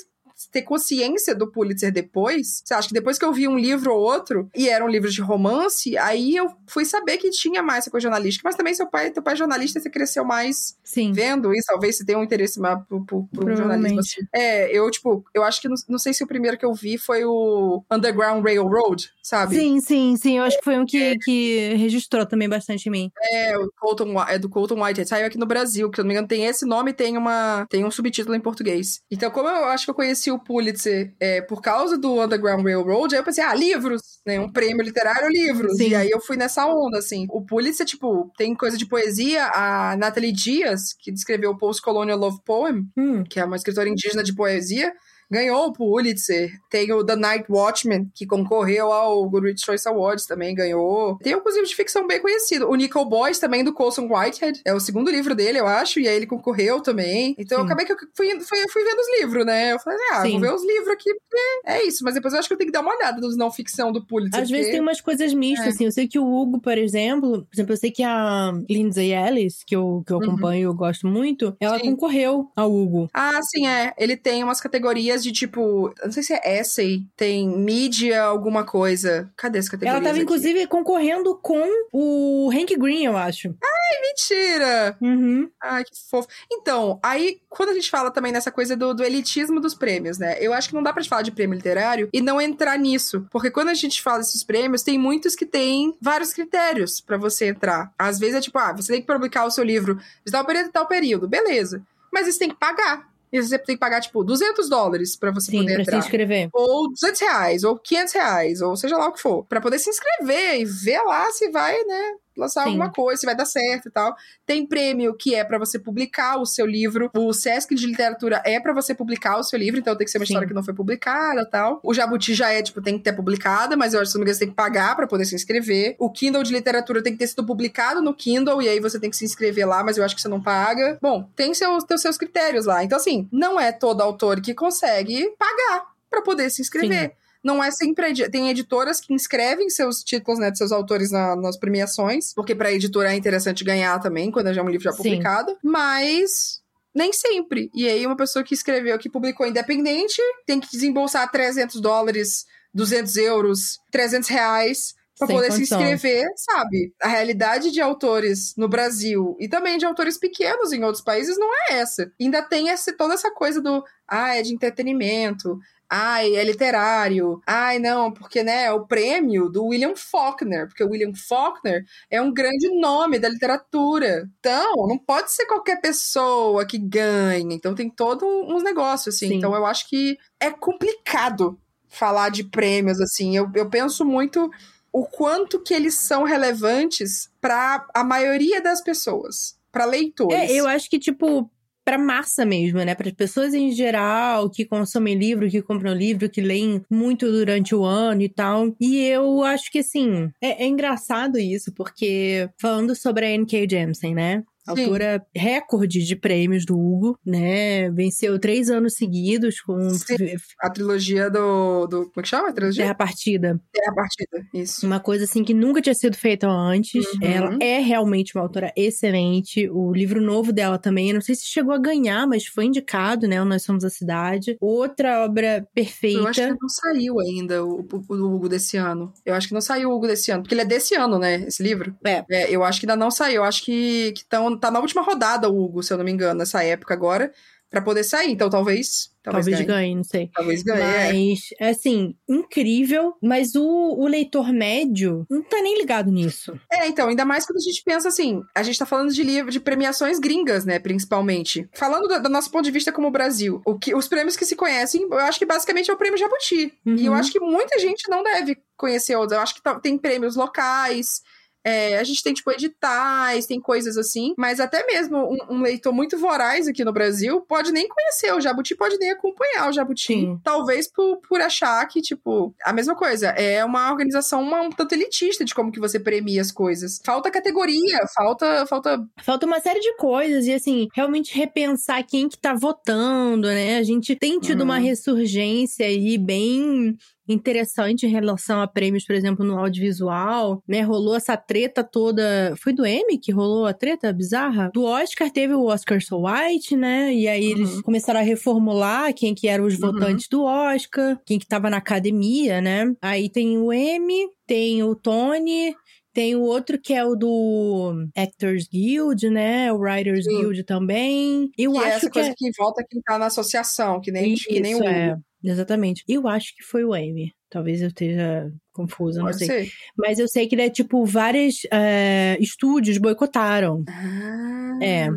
[0.52, 2.62] ter consciência do Pulitzer depois.
[2.64, 5.22] Você acha que depois que eu vi um livro ou outro, e eram livros de
[5.22, 8.48] romance, aí eu fui saber que tinha mais essa coisa jornalística.
[8.48, 11.12] Mas também seu pai, teu pai é jornalista, você cresceu mais Sim.
[11.12, 11.68] vendo isso.
[11.68, 14.00] Talvez você tenha um interesse mais pro, pro, pro jornalismo.
[14.00, 14.22] Assim.
[14.34, 16.98] É, eu, tipo, eu acho que não, não, sei se o primeiro que eu vi
[16.98, 19.56] foi o Underground Railroad, sabe?
[19.56, 20.38] Sim, sim, sim.
[20.38, 21.16] Eu acho que foi um que, é.
[21.18, 23.12] que registrou também bastante em mim.
[23.32, 25.10] É, o Colton, é do Colton Whitehead.
[25.10, 27.18] Saiu aqui no Brasil, que se eu não me engano tem esse nome e tem,
[27.18, 29.02] uma, tem um subtítulo em português.
[29.10, 33.13] Então, como eu acho que eu conheci o Pulitzer é, por causa do Underground Railroad,
[33.13, 34.40] aí eu pensei, ah, livros, né?
[34.40, 35.78] Um prêmio literário, livros.
[35.78, 35.90] Sim.
[35.90, 37.25] E aí eu fui nessa onda, assim.
[37.30, 39.46] O Pulitzer, tipo, tem coisa de poesia.
[39.54, 43.24] A Natalie Dias, que descreveu o Post-Colonial Love Poem, hum.
[43.24, 44.92] que é uma escritora indígena de poesia,
[45.34, 46.52] ganhou o Pulitzer.
[46.70, 51.18] Tem o The Night Watchman, que concorreu ao Goodreads Choice Awards, também ganhou.
[51.18, 52.70] Tem um livro de ficção bem conhecido.
[52.70, 54.62] O Nickel Boys, também, do Colson Whitehead.
[54.66, 57.36] É o segundo livro dele, eu acho, e aí ele concorreu também.
[57.38, 57.62] Então Sim.
[57.62, 59.74] eu acabei que eu fui, fui, fui vendo os livros, né?
[59.74, 60.32] Eu falei, ah, Sim.
[60.32, 62.04] vou ver os livros aqui, porque é isso.
[62.04, 64.06] Mas depois eu acho que eu tenho que dar uma olhada nos não ficção do
[64.06, 64.42] Pulitzer.
[64.42, 64.58] Às porque...
[64.58, 65.70] vezes tem umas coisas mistas, é.
[65.70, 65.86] assim.
[65.86, 69.63] Eu sei que o Hugo, por exemplo, por exemplo, eu sei que a Lindsay Ellis,
[69.66, 70.24] que eu, que eu uhum.
[70.24, 70.72] acompanho e uhum.
[70.74, 71.90] eu gosto muito, ela sim.
[71.90, 73.10] concorreu ao Hugo.
[73.13, 73.94] Ah, sim, é.
[73.98, 79.32] Ele tem umas categorias de tipo não sei se é essay, tem mídia, alguma coisa.
[79.36, 79.98] Cadê essa categoria?
[79.98, 80.24] Ela tava, aqui?
[80.24, 83.56] inclusive, concorrendo com o Hank Green, eu acho.
[83.63, 84.98] Ai, mentira!
[85.01, 85.50] Uhum.
[85.62, 86.27] Ai, que fofo.
[86.51, 90.38] Então, aí, quando a gente fala também nessa coisa do, do elitismo dos prêmios, né?
[90.39, 93.25] Eu acho que não dá pra falar de prêmio literário e não entrar nisso.
[93.32, 97.48] Porque quando a gente fala desses prêmios, tem muitos que têm vários critérios para você
[97.48, 97.92] entrar.
[97.98, 100.68] Às vezes é tipo, ah, você tem que publicar o seu livro de tal período
[100.68, 101.27] e tal período.
[101.27, 101.82] Beleza.
[102.12, 103.12] Mas você tem que pagar.
[103.34, 106.02] E você tem que pagar, tipo, 200 dólares pra você Sim, poder pra entrar.
[106.02, 106.50] se inscrever.
[106.54, 109.44] Ou 200 reais, ou 500 reais, ou seja lá o que for.
[109.46, 112.70] Pra poder se inscrever e ver lá se vai, né, lançar Sim.
[112.70, 114.16] alguma coisa, se vai dar certo e tal.
[114.46, 117.10] Tem prêmio que é para você publicar o seu livro.
[117.16, 120.18] O Sesc de literatura é para você publicar o seu livro, então tem que ser
[120.18, 120.34] uma Sim.
[120.34, 121.80] história que não foi publicada e tal.
[121.84, 124.50] O Jabuti já é, tipo, tem que ter publicada, mas eu acho que você tem
[124.50, 125.96] que pagar para poder se inscrever.
[126.00, 129.10] O Kindle de literatura tem que ter sido publicado no Kindle e aí você tem
[129.10, 130.98] que se inscrever lá, mas eu acho que você não paga.
[131.02, 132.84] Bom, tem seus, tem seus critérios lá.
[132.84, 137.10] Então, assim, não é todo autor que consegue pagar para poder se inscrever.
[137.10, 138.14] Sim não é sempre.
[138.30, 142.72] Tem editoras que inscrevem seus títulos, né, de seus autores na, nas premiações, porque pra
[142.72, 145.58] editora é interessante ganhar também, quando já é um livro já publicado, Sim.
[145.64, 146.62] mas
[146.96, 147.70] nem sempre.
[147.74, 153.18] E aí, uma pessoa que escreveu, que publicou independente, tem que desembolsar 300 dólares, 200
[153.18, 156.94] euros, 300 reais para poder se inscrever, sabe?
[157.02, 161.48] A realidade de autores no Brasil e também de autores pequenos em outros países não
[161.54, 162.12] é essa.
[162.20, 165.60] Ainda tem essa, toda essa coisa do, ah, é de entretenimento,
[165.96, 170.90] ai, é literário, ai, não, porque, né, é o prêmio do William Faulkner, porque o
[170.90, 174.27] William Faulkner é um grande nome da literatura.
[174.40, 177.53] Então, não pode ser qualquer pessoa que ganhe.
[177.53, 179.27] Então, tem todo uns negócios, assim.
[179.27, 179.36] Sim.
[179.36, 183.38] Então, eu acho que é complicado falar de prêmios, assim.
[183.38, 184.50] Eu, eu penso muito
[184.92, 190.50] o quanto que eles são relevantes para a maioria das pessoas, para leitores.
[190.50, 191.48] É, eu acho que, tipo,
[191.83, 192.96] para massa mesmo, né?
[192.96, 197.75] Para as pessoas em geral que consomem livro, que compram livro, que leem muito durante
[197.75, 198.74] o ano e tal.
[198.79, 203.67] E eu acho que, assim, é, é engraçado isso, porque falando sobre a N.K.
[203.69, 204.43] Jemisin, né?
[204.66, 205.40] Autora Sim.
[205.40, 207.90] recorde de prêmios do Hugo, né?
[207.92, 209.90] Venceu três anos seguidos com.
[209.90, 210.16] Sim.
[210.60, 211.98] A trilogia do, do.
[212.06, 212.50] Como é que chama?
[212.50, 212.84] A trilogia?
[212.84, 213.62] Terra Partida.
[213.74, 214.86] Terra Partida, isso.
[214.86, 217.06] Uma coisa assim que nunca tinha sido feita antes.
[217.16, 217.20] Uhum.
[217.22, 219.70] Ela é realmente uma autora excelente.
[219.70, 223.44] O livro novo dela também, não sei se chegou a ganhar, mas foi indicado, né?
[223.44, 224.58] Nós Somos a Cidade.
[224.60, 226.20] Outra obra perfeita.
[226.20, 229.12] Eu acho que não saiu ainda o, o, o Hugo desse ano.
[229.26, 231.44] Eu acho que não saiu o Hugo desse ano, porque ele é desse ano, né?
[231.48, 231.96] Esse livro.
[232.06, 232.24] É.
[232.30, 233.34] é eu acho que ainda não saiu.
[233.34, 236.39] Eu acho que estão tá na última rodada o Hugo, se eu não me engano,
[236.39, 237.31] nessa época agora,
[237.74, 238.31] para poder sair.
[238.31, 239.11] Então talvez.
[239.24, 239.68] Talvez, talvez ganhe.
[239.68, 239.96] ganhe.
[239.96, 240.29] não sei.
[240.31, 240.81] Talvez ganhe.
[240.81, 241.13] É.
[241.13, 241.70] Mas, é.
[241.70, 243.16] assim, incrível.
[243.22, 246.59] Mas o, o leitor médio não tá nem ligado nisso.
[246.72, 249.50] É, então, ainda mais quando a gente pensa assim, a gente tá falando de livro,
[249.50, 251.68] de premiações gringas, né, principalmente.
[251.74, 254.57] Falando do, do, nosso ponto de vista como Brasil, o que, os prêmios que se
[254.57, 256.74] conhecem, eu acho que basicamente é o prêmio Jabuti.
[256.85, 256.96] Uhum.
[256.96, 257.18] E eu uhum.
[257.18, 259.37] acho que muita gente não deve conhecer outros.
[259.37, 261.22] Eu acho que tem prêmios locais
[261.64, 265.94] é, a gente tem, tipo, editais, tem coisas assim, mas até mesmo um, um, leitor
[265.94, 270.14] muito voraz aqui no Brasil pode nem conhecer o Jabuti, pode nem acompanhar o Jabuti.
[270.14, 270.40] Sim.
[270.44, 274.94] Talvez por, por achar que, tipo, a mesma coisa, é uma organização uma, um tanto
[274.94, 277.00] elitista de como que você premia as coisas.
[277.06, 279.00] Falta categoria, falta, falta...
[279.24, 283.78] Falta uma série de coisas, e assim, realmente repensar quem que tá votando, né?
[283.78, 284.66] A gente tem tido hum.
[284.66, 284.84] uma uhum.
[284.84, 290.81] ressurgência aí bem interessante em relação a prêmios, por exemplo, no audiovisual, né?
[290.81, 292.53] Rolou essa treta toda.
[292.57, 294.70] Foi do Emmy que rolou a treta bizarra?
[294.74, 297.14] Do Oscar teve o Oscar So White, né?
[297.14, 297.59] E aí uhum.
[297.59, 299.92] eles começaram a reformular quem que eram os uhum.
[299.92, 302.94] votantes do Oscar, quem que tava na academia, né?
[303.01, 305.74] Aí tem o Emmy, tem o Tony,
[306.14, 309.74] tem o outro que é o do Actors Guild, né?
[309.74, 310.38] O Writers Sim.
[310.38, 311.50] Guild também.
[311.57, 312.33] Eu que acho é essa que coisa é...
[312.38, 315.18] que volta quem tá na associação, que nem, Isso, que nem o é.
[315.44, 316.03] Exatamente.
[316.08, 317.34] Eu acho que foi o Emmy.
[317.50, 319.48] Talvez eu esteja confusa, Pode não sei.
[319.48, 319.72] Ser.
[319.96, 323.84] Mas eu sei que, né, tipo, vários é, estúdios boicotaram.
[323.88, 324.79] Ah.
[324.82, 325.08] É.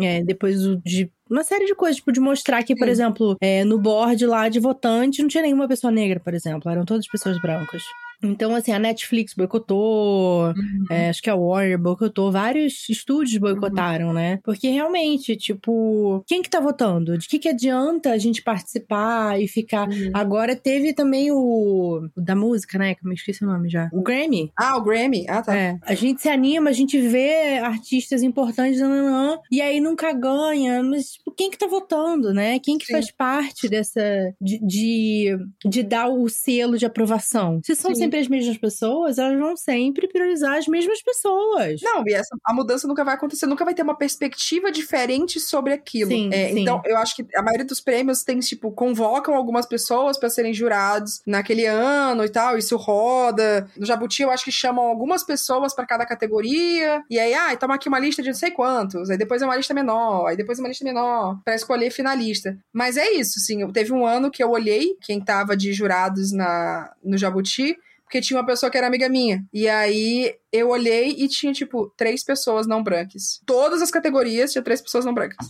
[0.00, 2.90] É, depois de uma série de coisas, tipo, de mostrar que, por Sim.
[2.90, 6.84] exemplo, é, no board lá de votante não tinha nenhuma pessoa negra, por exemplo, eram
[6.84, 7.82] todas pessoas brancas.
[8.24, 10.86] Então, assim, a Netflix boicotou, uhum.
[10.90, 14.14] é, acho que a Warner boicotou, vários estúdios boicotaram, uhum.
[14.14, 14.38] né?
[14.42, 17.18] Porque realmente, tipo, quem que tá votando?
[17.18, 19.88] De que que adianta a gente participar e ficar...
[19.88, 20.10] Uhum.
[20.14, 22.08] Agora teve também o...
[22.16, 22.94] o da música, né?
[22.94, 23.88] Que eu me esqueci o nome já.
[23.92, 24.52] O Grammy.
[24.56, 25.26] Ah, o Grammy.
[25.28, 25.56] Ah, tá.
[25.56, 25.78] É.
[25.82, 30.82] A gente se anima, a gente vê artistas importantes, nananã, e aí nunca ganha.
[30.82, 32.58] Mas tipo, quem que tá votando, né?
[32.58, 32.92] Quem que Sim.
[32.92, 34.00] faz parte dessa...
[34.40, 37.60] De, de, de, dar o selo de aprovação?
[37.64, 41.80] Se são Sim sempre as mesmas pessoas, elas vão sempre priorizar as mesmas pessoas.
[41.82, 45.72] Não, e essa, a mudança nunca vai acontecer, nunca vai ter uma perspectiva diferente sobre
[45.72, 46.10] aquilo.
[46.10, 46.60] Sim, é, sim.
[46.60, 50.52] Então, eu acho que a maioria dos prêmios tem, tipo, convocam algumas pessoas para serem
[50.52, 53.68] jurados naquele ano e tal, isso roda.
[53.76, 57.74] No Jabuti, eu acho que chamam algumas pessoas para cada categoria, e aí, ah, toma
[57.74, 60.58] aqui uma lista de não sei quantos, aí depois é uma lista menor, aí depois
[60.58, 62.56] é uma lista menor, para escolher finalista.
[62.72, 63.66] Mas é isso, sim.
[63.72, 68.38] Teve um ano que eu olhei quem tava de jurados na, no Jabuti, porque tinha
[68.38, 69.44] uma pessoa que era amiga minha.
[69.52, 73.40] E aí eu olhei e tinha, tipo, três pessoas não brancas.
[73.44, 75.48] Todas as categorias tinha três pessoas não brancas.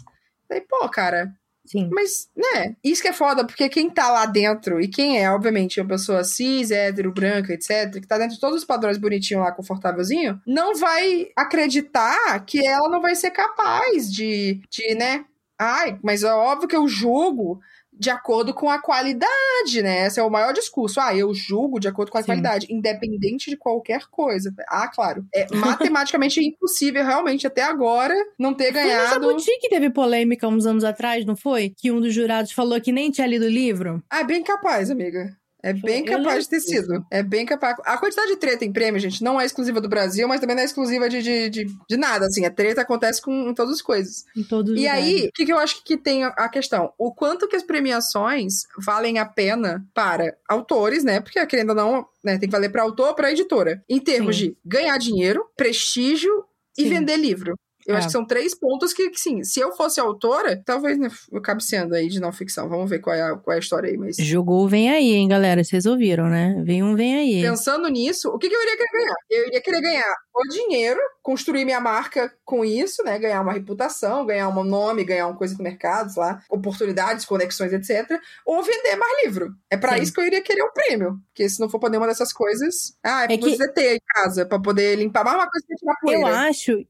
[0.49, 1.33] Daí, pô, cara.
[1.67, 1.89] Sim.
[1.91, 5.81] Mas, né, isso que é foda, porque quem tá lá dentro, e quem é, obviamente,
[5.81, 9.51] uma pessoa cis, hétero, branca, etc., que tá dentro de todos os padrões bonitinho lá,
[9.51, 15.25] confortávelzinho, não vai acreditar que ela não vai ser capaz de, de né,
[15.59, 17.61] ai, mas é óbvio que eu julgo
[17.99, 20.07] de acordo com a qualidade, né?
[20.07, 21.01] Esse é o maior discurso.
[21.01, 22.27] Ah, eu julgo de acordo com a Sim.
[22.27, 24.53] qualidade, independente de qualquer coisa.
[24.69, 25.25] Ah, claro.
[25.35, 29.09] É matematicamente impossível, realmente, até agora, não ter ganhado.
[29.09, 31.73] Foi no Jabuti que teve polêmica uns anos atrás, não foi?
[31.77, 34.03] Que um dos jurados falou que nem tinha lido o livro?
[34.11, 35.37] Ah, é bem capaz, amiga.
[35.65, 37.07] É bem capaz de ter sido.
[37.11, 37.77] É bem capaz.
[37.87, 40.63] A quantidade de treta em prêmio, gente, não é exclusiva do Brasil, mas também não
[40.63, 42.27] é exclusiva de, de, de, de nada.
[42.27, 44.27] Assim, a treta acontece com, em todas as coisas.
[44.37, 46.93] Em todos E aí, o que, que eu acho que tem a questão?
[46.99, 51.19] O quanto que as premiações valem a pena para autores, né?
[51.19, 53.83] Porque, querendo ou não, né, tem que valer para autor ou para editora.
[53.89, 54.49] Em termos Sim.
[54.49, 56.45] de ganhar dinheiro, prestígio
[56.77, 56.91] e Sim.
[56.91, 57.55] vender livro.
[57.87, 57.99] Eu é.
[57.99, 61.41] acho que são três pontos que, que, sim, se eu fosse autora, talvez né, eu
[61.41, 62.69] cabe sendo aí de não ficção.
[62.69, 63.97] Vamos ver qual é a, qual é a história aí.
[63.97, 64.17] Mas...
[64.17, 65.63] Jogou vem aí, hein, galera?
[65.63, 66.61] Vocês ouviram, né?
[66.65, 67.43] Vem um, vem aí.
[67.43, 69.15] Pensando nisso, o que, que eu iria querer ganhar?
[69.31, 73.19] Eu iria querer ganhar o dinheiro, construir minha marca com isso, né?
[73.19, 78.19] Ganhar uma reputação, ganhar um nome, ganhar uma coisa no mercado, lá, oportunidades, conexões, etc.
[78.47, 79.51] Ou vender mais livro.
[79.71, 81.19] É para isso que eu iria querer o um prêmio.
[81.29, 82.97] Porque se não for pra nenhuma dessas coisas.
[83.03, 83.73] Ah, é pra é que...
[83.73, 86.21] ter em casa, pra poder limpar mais uma coisa pra tirar poeira.
[86.21, 86.87] Eu acho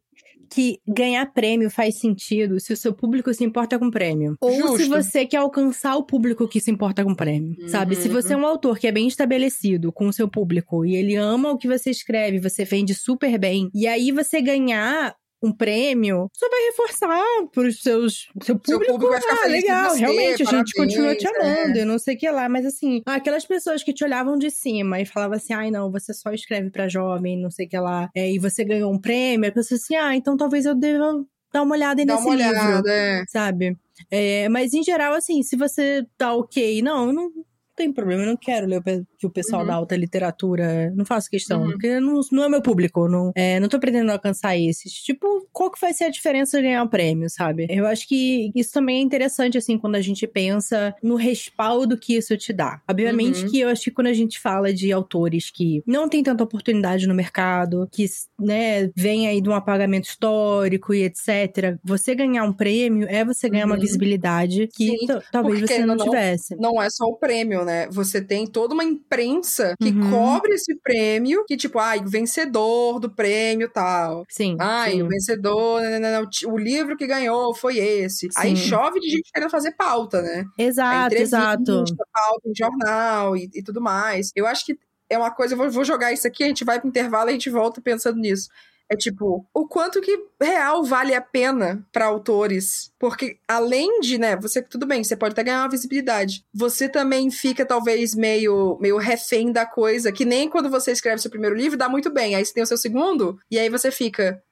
[0.54, 4.36] que ganhar prêmio faz sentido se o seu público se importa com prêmio.
[4.40, 4.78] Ou Justo.
[4.78, 7.56] se você quer alcançar o público que se importa com prêmio.
[7.60, 7.68] Uhum.
[7.68, 7.96] Sabe?
[7.96, 11.16] Se você é um autor que é bem estabelecido com o seu público e ele
[11.16, 15.14] ama o que você escreve, você vende super bem, e aí você ganhar
[15.44, 18.66] um prêmio, só vai reforçar pros seus seu público.
[18.66, 21.82] Seu público vai ficar ah, legal, você, realmente, a gente continua te amando, é.
[21.82, 22.48] e não sei o que lá.
[22.48, 26.12] Mas assim, aquelas pessoas que te olhavam de cima e falavam assim, ai não, você
[26.12, 29.48] só escreve pra jovem, não sei o que lá, é, e você ganhou um prêmio,
[29.48, 32.76] a pessoa assim, ah, então talvez eu deva dar uma olhada Dá nesse uma olhada,
[32.76, 33.24] livro, é.
[33.28, 33.76] sabe?
[34.10, 37.30] É, mas em geral, assim, se você tá ok, não, não
[37.76, 38.82] tem problema, eu não quero ler
[39.18, 39.68] que o pessoal uhum.
[39.68, 40.92] da alta literatura.
[40.94, 41.70] Não faço questão, uhum.
[41.72, 43.08] porque não, não é meu público.
[43.08, 44.92] Não, é, não tô pretendendo alcançar esses.
[44.92, 47.66] Tipo, qual que vai ser a diferença de ganhar o um prêmio, sabe?
[47.68, 52.16] Eu acho que isso também é interessante, assim, quando a gente pensa no respaldo que
[52.16, 52.80] isso te dá.
[52.88, 53.50] Obviamente uhum.
[53.50, 57.06] que eu acho que quando a gente fala de autores que não tem tanta oportunidade
[57.06, 58.06] no mercado, que,
[58.38, 63.48] né, vem aí de um apagamento histórico e etc., você ganhar um prêmio é você
[63.48, 63.80] ganhar uma uhum.
[63.80, 64.96] visibilidade que
[65.32, 66.56] talvez você não, não tivesse.
[66.56, 67.88] Não é só o prêmio, né?
[67.88, 70.10] Você tem toda uma imprensa que uhum.
[70.10, 74.24] cobre esse prêmio, que tipo, ai, o vencedor do prêmio tal.
[74.28, 74.56] Sim.
[74.58, 75.02] Ai, sim.
[75.02, 78.28] o vencedor, não, não, não, o livro que ganhou foi esse.
[78.30, 78.30] Sim.
[78.36, 80.44] Aí chove de gente querendo fazer pauta, né?
[80.58, 81.84] Exato, exato.
[82.12, 84.30] Pauta em jornal e, e tudo mais.
[84.34, 86.80] Eu acho que é uma coisa, eu vou, vou jogar isso aqui, a gente vai
[86.80, 88.48] pro intervalo e a gente volta pensando nisso
[88.90, 92.92] É tipo, o quanto que real vale a pena para autores.
[92.98, 96.44] Porque além de, né, você tudo bem, você pode até ganhar uma visibilidade.
[96.52, 101.30] Você também fica talvez meio meio refém da coisa, que nem quando você escreve seu
[101.30, 102.34] primeiro livro dá muito bem.
[102.34, 104.42] Aí você tem o seu segundo e aí você fica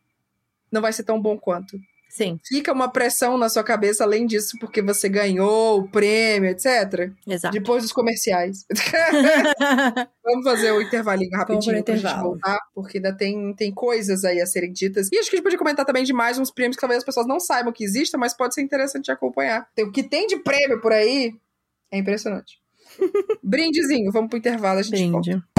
[0.72, 1.78] não vai ser tão bom quanto.
[2.12, 2.38] Sim.
[2.46, 7.10] Fica uma pressão na sua cabeça além disso, porque você ganhou o prêmio, etc.
[7.26, 7.54] Exato.
[7.54, 8.66] Depois dos comerciais.
[10.22, 14.46] Vamos fazer o intervalinho rapidinho pra gente voltar, porque ainda tem, tem coisas aí a
[14.46, 15.08] serem ditas.
[15.10, 17.04] E acho que a gente podia comentar também de mais uns prêmios que talvez as
[17.04, 19.66] pessoas não saibam que existam, mas pode ser interessante de acompanhar.
[19.78, 21.34] O que tem de prêmio por aí
[21.90, 22.60] é impressionante.
[23.42, 25.12] Brindezinho, vamos pro intervalo, a gente Brinde.
[25.12, 25.51] volta.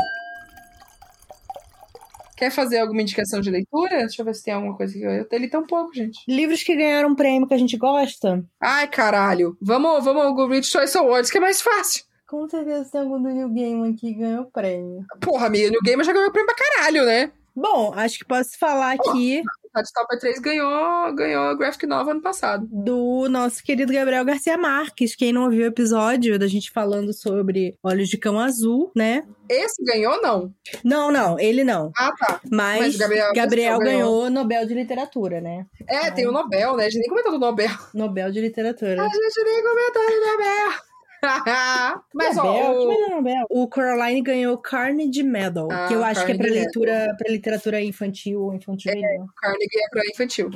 [2.44, 4.00] Quer fazer alguma indicação de leitura?
[4.00, 5.26] Deixa eu ver se tem alguma coisa que eu.
[5.32, 6.20] Ele tem um pouco, gente.
[6.28, 8.44] Livros que ganharam um prêmio que a gente gosta?
[8.62, 9.56] Ai, caralho.
[9.62, 12.04] Vamos, vamos ao Goodreads Choice Awards, que é mais fácil.
[12.28, 15.06] Com certeza tem algum do New Game que ganhou prêmio.
[15.22, 17.32] Porra, amiga, New Game já ganhou prêmio pra caralho, né?
[17.56, 19.44] Bom, acho que posso falar aqui.
[19.76, 22.68] A Stopper 3 ganhou, ganhou Graphic Nova ano passado.
[22.72, 25.16] Do nosso querido Gabriel Garcia Marques.
[25.16, 29.24] Quem não ouviu o episódio da gente falando sobre Olhos de Cão Azul, né?
[29.50, 30.54] Esse ganhou, não?
[30.84, 31.92] Não, não, ele não.
[31.98, 32.40] Ah, tá.
[32.52, 35.66] Mas, Mas Gabriel, Gabriel ganhou Nobel de Literatura, né?
[35.88, 36.86] É, tem o Nobel, né?
[36.86, 37.72] A gente nem comentou do Nobel.
[37.96, 39.02] Nobel de Literatura.
[39.02, 40.93] A gente nem comentou do Nobel.
[42.14, 43.10] Mas, Nobel, ó, o...
[43.10, 43.46] Nobel.
[43.50, 47.32] O Coraline ganhou Carnegie Medal, ah, que eu acho Carnegie que é pra leitura, pra
[47.32, 48.92] literatura infantil ou infantil.
[48.92, 50.50] É, Carnegie é pra infantil.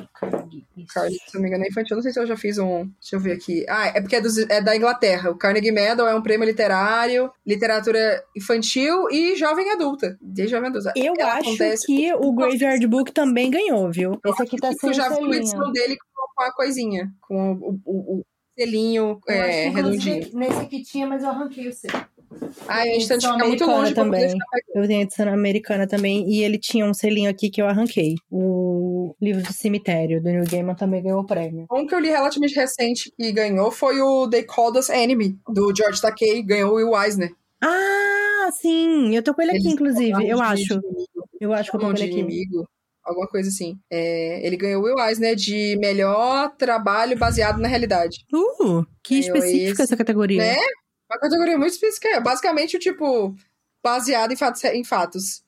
[0.93, 1.95] Carnegie, se não me engano, é infantil.
[1.95, 2.86] Não sei se eu já fiz um.
[2.99, 3.65] Deixa eu ver aqui.
[3.69, 5.32] Ah, é porque é, dos, é da Inglaterra.
[5.32, 10.17] O Carnegie Medal é um prêmio literário, literatura infantil e jovem adulta.
[10.21, 10.91] De jovem adulta.
[10.95, 14.19] Eu Ela acho que o Graveyard Book também ganhou, viu?
[14.25, 14.91] Esse aqui tá sendo.
[14.91, 15.97] Eu já vi uma edição dele
[16.36, 18.25] com a coisinha, com o, o, o
[18.58, 20.28] selinho é, redondinho.
[20.34, 22.06] Nesse que tinha, mas eu arranquei o selo.
[22.67, 24.36] Ah, a gente fica muito longe também.
[24.74, 26.30] Eu tenho edição americana também.
[26.30, 28.15] E ele tinha um selinho aqui que eu arranquei.
[28.30, 31.65] O livro do cemitério, do New Gaiman, também ganhou o prêmio.
[31.72, 35.74] Um que eu li relativamente recente que ganhou foi o They Called Us Enemy, do
[35.76, 36.43] George Takei.
[36.43, 37.32] Ganhou o Will Eisner.
[37.63, 39.15] Ah, sim!
[39.15, 40.28] Eu tô com ele aqui, inclusive.
[40.28, 40.80] Eu acho.
[41.39, 42.20] Eu acho que eu tô com ele aqui.
[42.20, 42.67] Inimigo
[43.08, 43.80] alguma coisa assim.
[43.89, 48.26] É, ele ganhou o Will Eisner de melhor trabalho baseado na realidade.
[48.34, 50.41] Uh, que ganhou específica esse, essa categoria.
[50.41, 50.58] Né?
[51.10, 52.10] Uma categoria muito específica.
[52.10, 53.34] É basicamente, o tipo,
[53.84, 55.43] baseado em fatos, em fatos.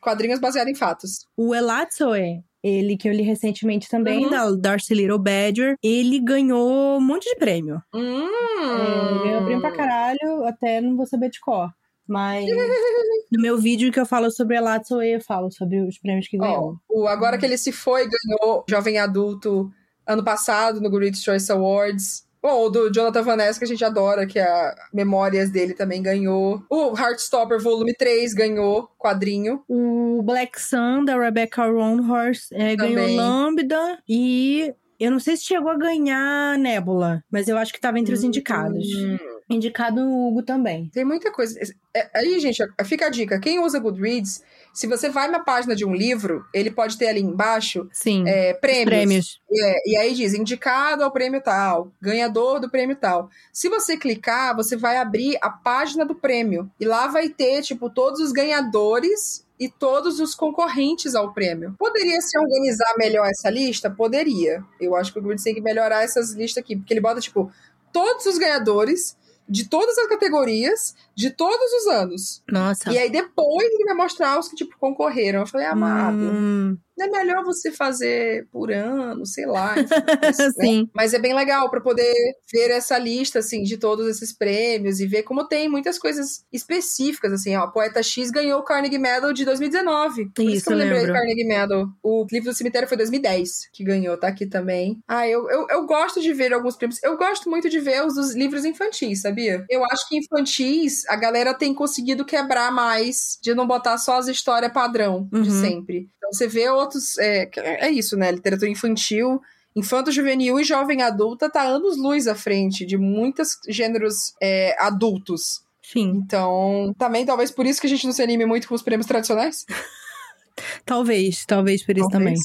[0.00, 1.26] Quadrinhos baseados em fatos.
[1.36, 4.30] O Elatsoe, ele que eu li recentemente também, uhum.
[4.30, 7.82] da Darcy Little Badger, ele ganhou um monte de prêmio.
[7.92, 8.28] Hum.
[8.60, 11.68] É, ganhou prêmio pra caralho, até não vou saber de cor.
[12.08, 12.46] Mas
[13.30, 16.38] no meu vídeo que eu falo sobre a Latso, eu falo sobre os prêmios que
[16.38, 16.76] ganhou.
[16.88, 19.70] Oh, agora que ele se foi, ganhou Jovem Adulto
[20.06, 22.26] ano passado no Great Choice Awards.
[22.40, 26.00] Bom, o do Jonathan Vanessa, que a gente adora, que é a Memórias dele também
[26.00, 26.62] ganhou.
[26.70, 29.62] O Heartstopper Volume 3 ganhou, quadrinho.
[29.68, 33.98] O Black Sun, da Rebecca Roanhorse, é, ganhou Lambda.
[34.08, 38.14] E eu não sei se chegou a ganhar Nebula, mas eu acho que tava entre
[38.14, 38.86] os indicados.
[38.96, 39.18] Hum.
[39.50, 40.90] Indicado o Hugo também.
[40.92, 41.58] Tem muita coisa.
[41.96, 43.40] É, aí, gente, fica a dica.
[43.40, 44.42] Quem usa Goodreads,
[44.74, 48.52] se você vai na página de um livro, ele pode ter ali embaixo Sim, é,
[48.52, 48.86] prêmios.
[48.86, 49.40] prêmios.
[49.50, 53.30] É, e aí diz indicado ao prêmio tal, ganhador do prêmio tal.
[53.50, 56.70] Se você clicar, você vai abrir a página do prêmio.
[56.78, 61.74] E lá vai ter, tipo, todos os ganhadores e todos os concorrentes ao prêmio.
[61.78, 63.90] Poderia se organizar melhor essa lista?
[63.90, 64.62] Poderia.
[64.78, 67.50] Eu acho que o Goodreads tem que melhorar essas listas aqui, porque ele bota, tipo,
[67.92, 69.16] todos os ganhadores
[69.48, 72.42] de todas as categorias, de todos os anos.
[72.50, 72.92] Nossa.
[72.92, 75.40] E aí depois ele vai mostrar os que, tipo, concorreram.
[75.40, 76.18] Eu falei, amado.
[76.18, 79.74] Hum é melhor você fazer por ano, sei lá.
[80.28, 80.82] Enfim, Sim.
[80.82, 80.88] Né?
[80.94, 82.14] Mas é bem legal para poder
[82.52, 87.32] ver essa lista, assim, de todos esses prêmios e ver como tem muitas coisas específicas,
[87.32, 87.66] assim, ó.
[87.68, 90.30] Poeta X ganhou o Carnegie Medal de 2019.
[90.34, 91.86] Por isso, isso que eu lembrei do Carnegie Medal.
[92.02, 95.00] O Livro do Cemitério foi 2010 que ganhou, tá aqui também.
[95.06, 97.02] Ah, eu, eu, eu gosto de ver alguns prêmios.
[97.02, 99.64] Eu gosto muito de ver os dos livros infantis, sabia?
[99.70, 104.28] Eu acho que infantis a galera tem conseguido quebrar mais de não botar só as
[104.28, 105.42] histórias padrão uhum.
[105.42, 106.10] de sempre.
[106.16, 107.18] Então você vê outros.
[107.18, 107.48] É,
[107.86, 108.30] é isso, né?
[108.32, 109.40] Literatura infantil,
[109.76, 115.62] infanto juvenil e jovem adulta tá anos luz à frente de muitos gêneros é, adultos.
[115.82, 116.12] Sim.
[116.16, 119.06] Então, também talvez por isso que a gente não se anime muito com os prêmios
[119.06, 119.64] tradicionais.
[120.84, 122.38] talvez, talvez por isso talvez.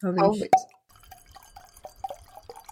[0.00, 0.16] também.
[0.16, 0.22] Talvez.
[0.22, 0.50] talvez.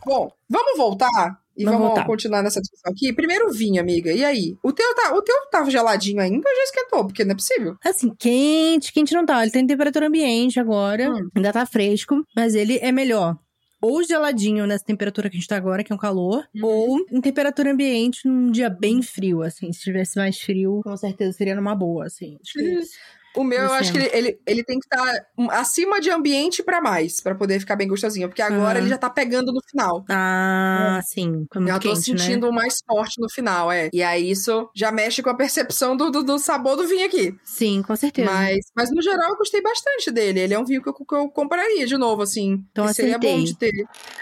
[0.06, 3.12] Bom, vamos voltar e vamos, vamos continuar nessa discussão aqui.
[3.12, 4.12] Primeiro vinho, amiga.
[4.12, 4.56] E aí?
[4.62, 7.04] O teu, tá, o teu tava geladinho ainda ou já esquentou?
[7.06, 7.76] Porque não é possível.
[7.84, 9.42] Assim, quente, quente não tá.
[9.42, 11.10] Ele tem temperatura ambiente agora.
[11.10, 11.28] Hum.
[11.34, 13.36] Ainda tá fresco, mas ele é melhor
[13.84, 16.64] ou geladinho nessa temperatura que a gente tá agora, que é um calor, uhum.
[16.64, 19.70] ou em temperatura ambiente num dia bem frio, assim.
[19.74, 22.38] Se tivesse mais frio, com certeza seria numa boa, assim.
[22.42, 22.80] Acho que...
[23.37, 25.25] O meu, eu acho que ele, ele, ele tem que estar tá
[25.59, 28.29] acima de ambiente para mais, para poder ficar bem gostosinho.
[28.29, 28.85] Porque agora uhum.
[28.85, 30.05] ele já tá pegando no final.
[30.09, 31.03] Ah, é.
[31.03, 31.47] sim.
[31.55, 32.18] eu tô quente, né?
[32.18, 32.53] sentindo né?
[32.53, 33.90] mais forte no final, é.
[33.92, 37.35] E aí isso já mexe com a percepção do, do, do, sabor do vinho aqui.
[37.44, 38.31] Sim, com certeza.
[38.31, 40.40] Mas, mas no geral eu gostei bastante dele.
[40.40, 42.64] Ele é um vinho que eu, que eu compraria de novo, assim.
[42.70, 43.73] Então seria bom de ter.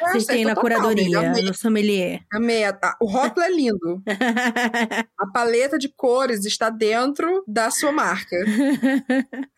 [0.00, 2.20] Eu acertei na curadoria, no sommelier.
[2.32, 2.62] Amei.
[3.00, 4.02] O rótulo é lindo.
[5.18, 8.36] a paleta de cores está dentro da sua marca.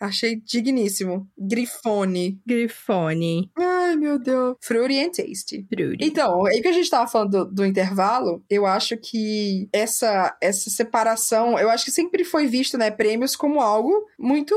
[0.00, 1.28] Achei digníssimo.
[1.38, 2.40] Grifone.
[2.46, 3.50] Grifone.
[3.56, 4.56] Ai, meu Deus.
[4.60, 5.66] Fruity and Tasty.
[5.72, 6.04] Fruity.
[6.04, 10.70] Então, aí que a gente tava falando do, do, intervalo, eu acho que essa, essa
[10.70, 14.54] separação, eu acho que sempre foi visto, né, prêmios como algo muito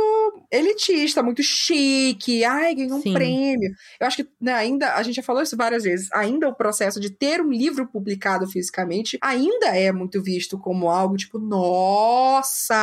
[0.52, 2.44] elitista, muito chique.
[2.44, 3.72] Ai, ganhou um prêmio.
[4.00, 7.00] Eu acho que né, ainda, a gente já falou isso várias vezes, ainda o processo
[7.00, 12.76] de ter um livro publicado fisicamente ainda é muito visto como algo tipo, nossa!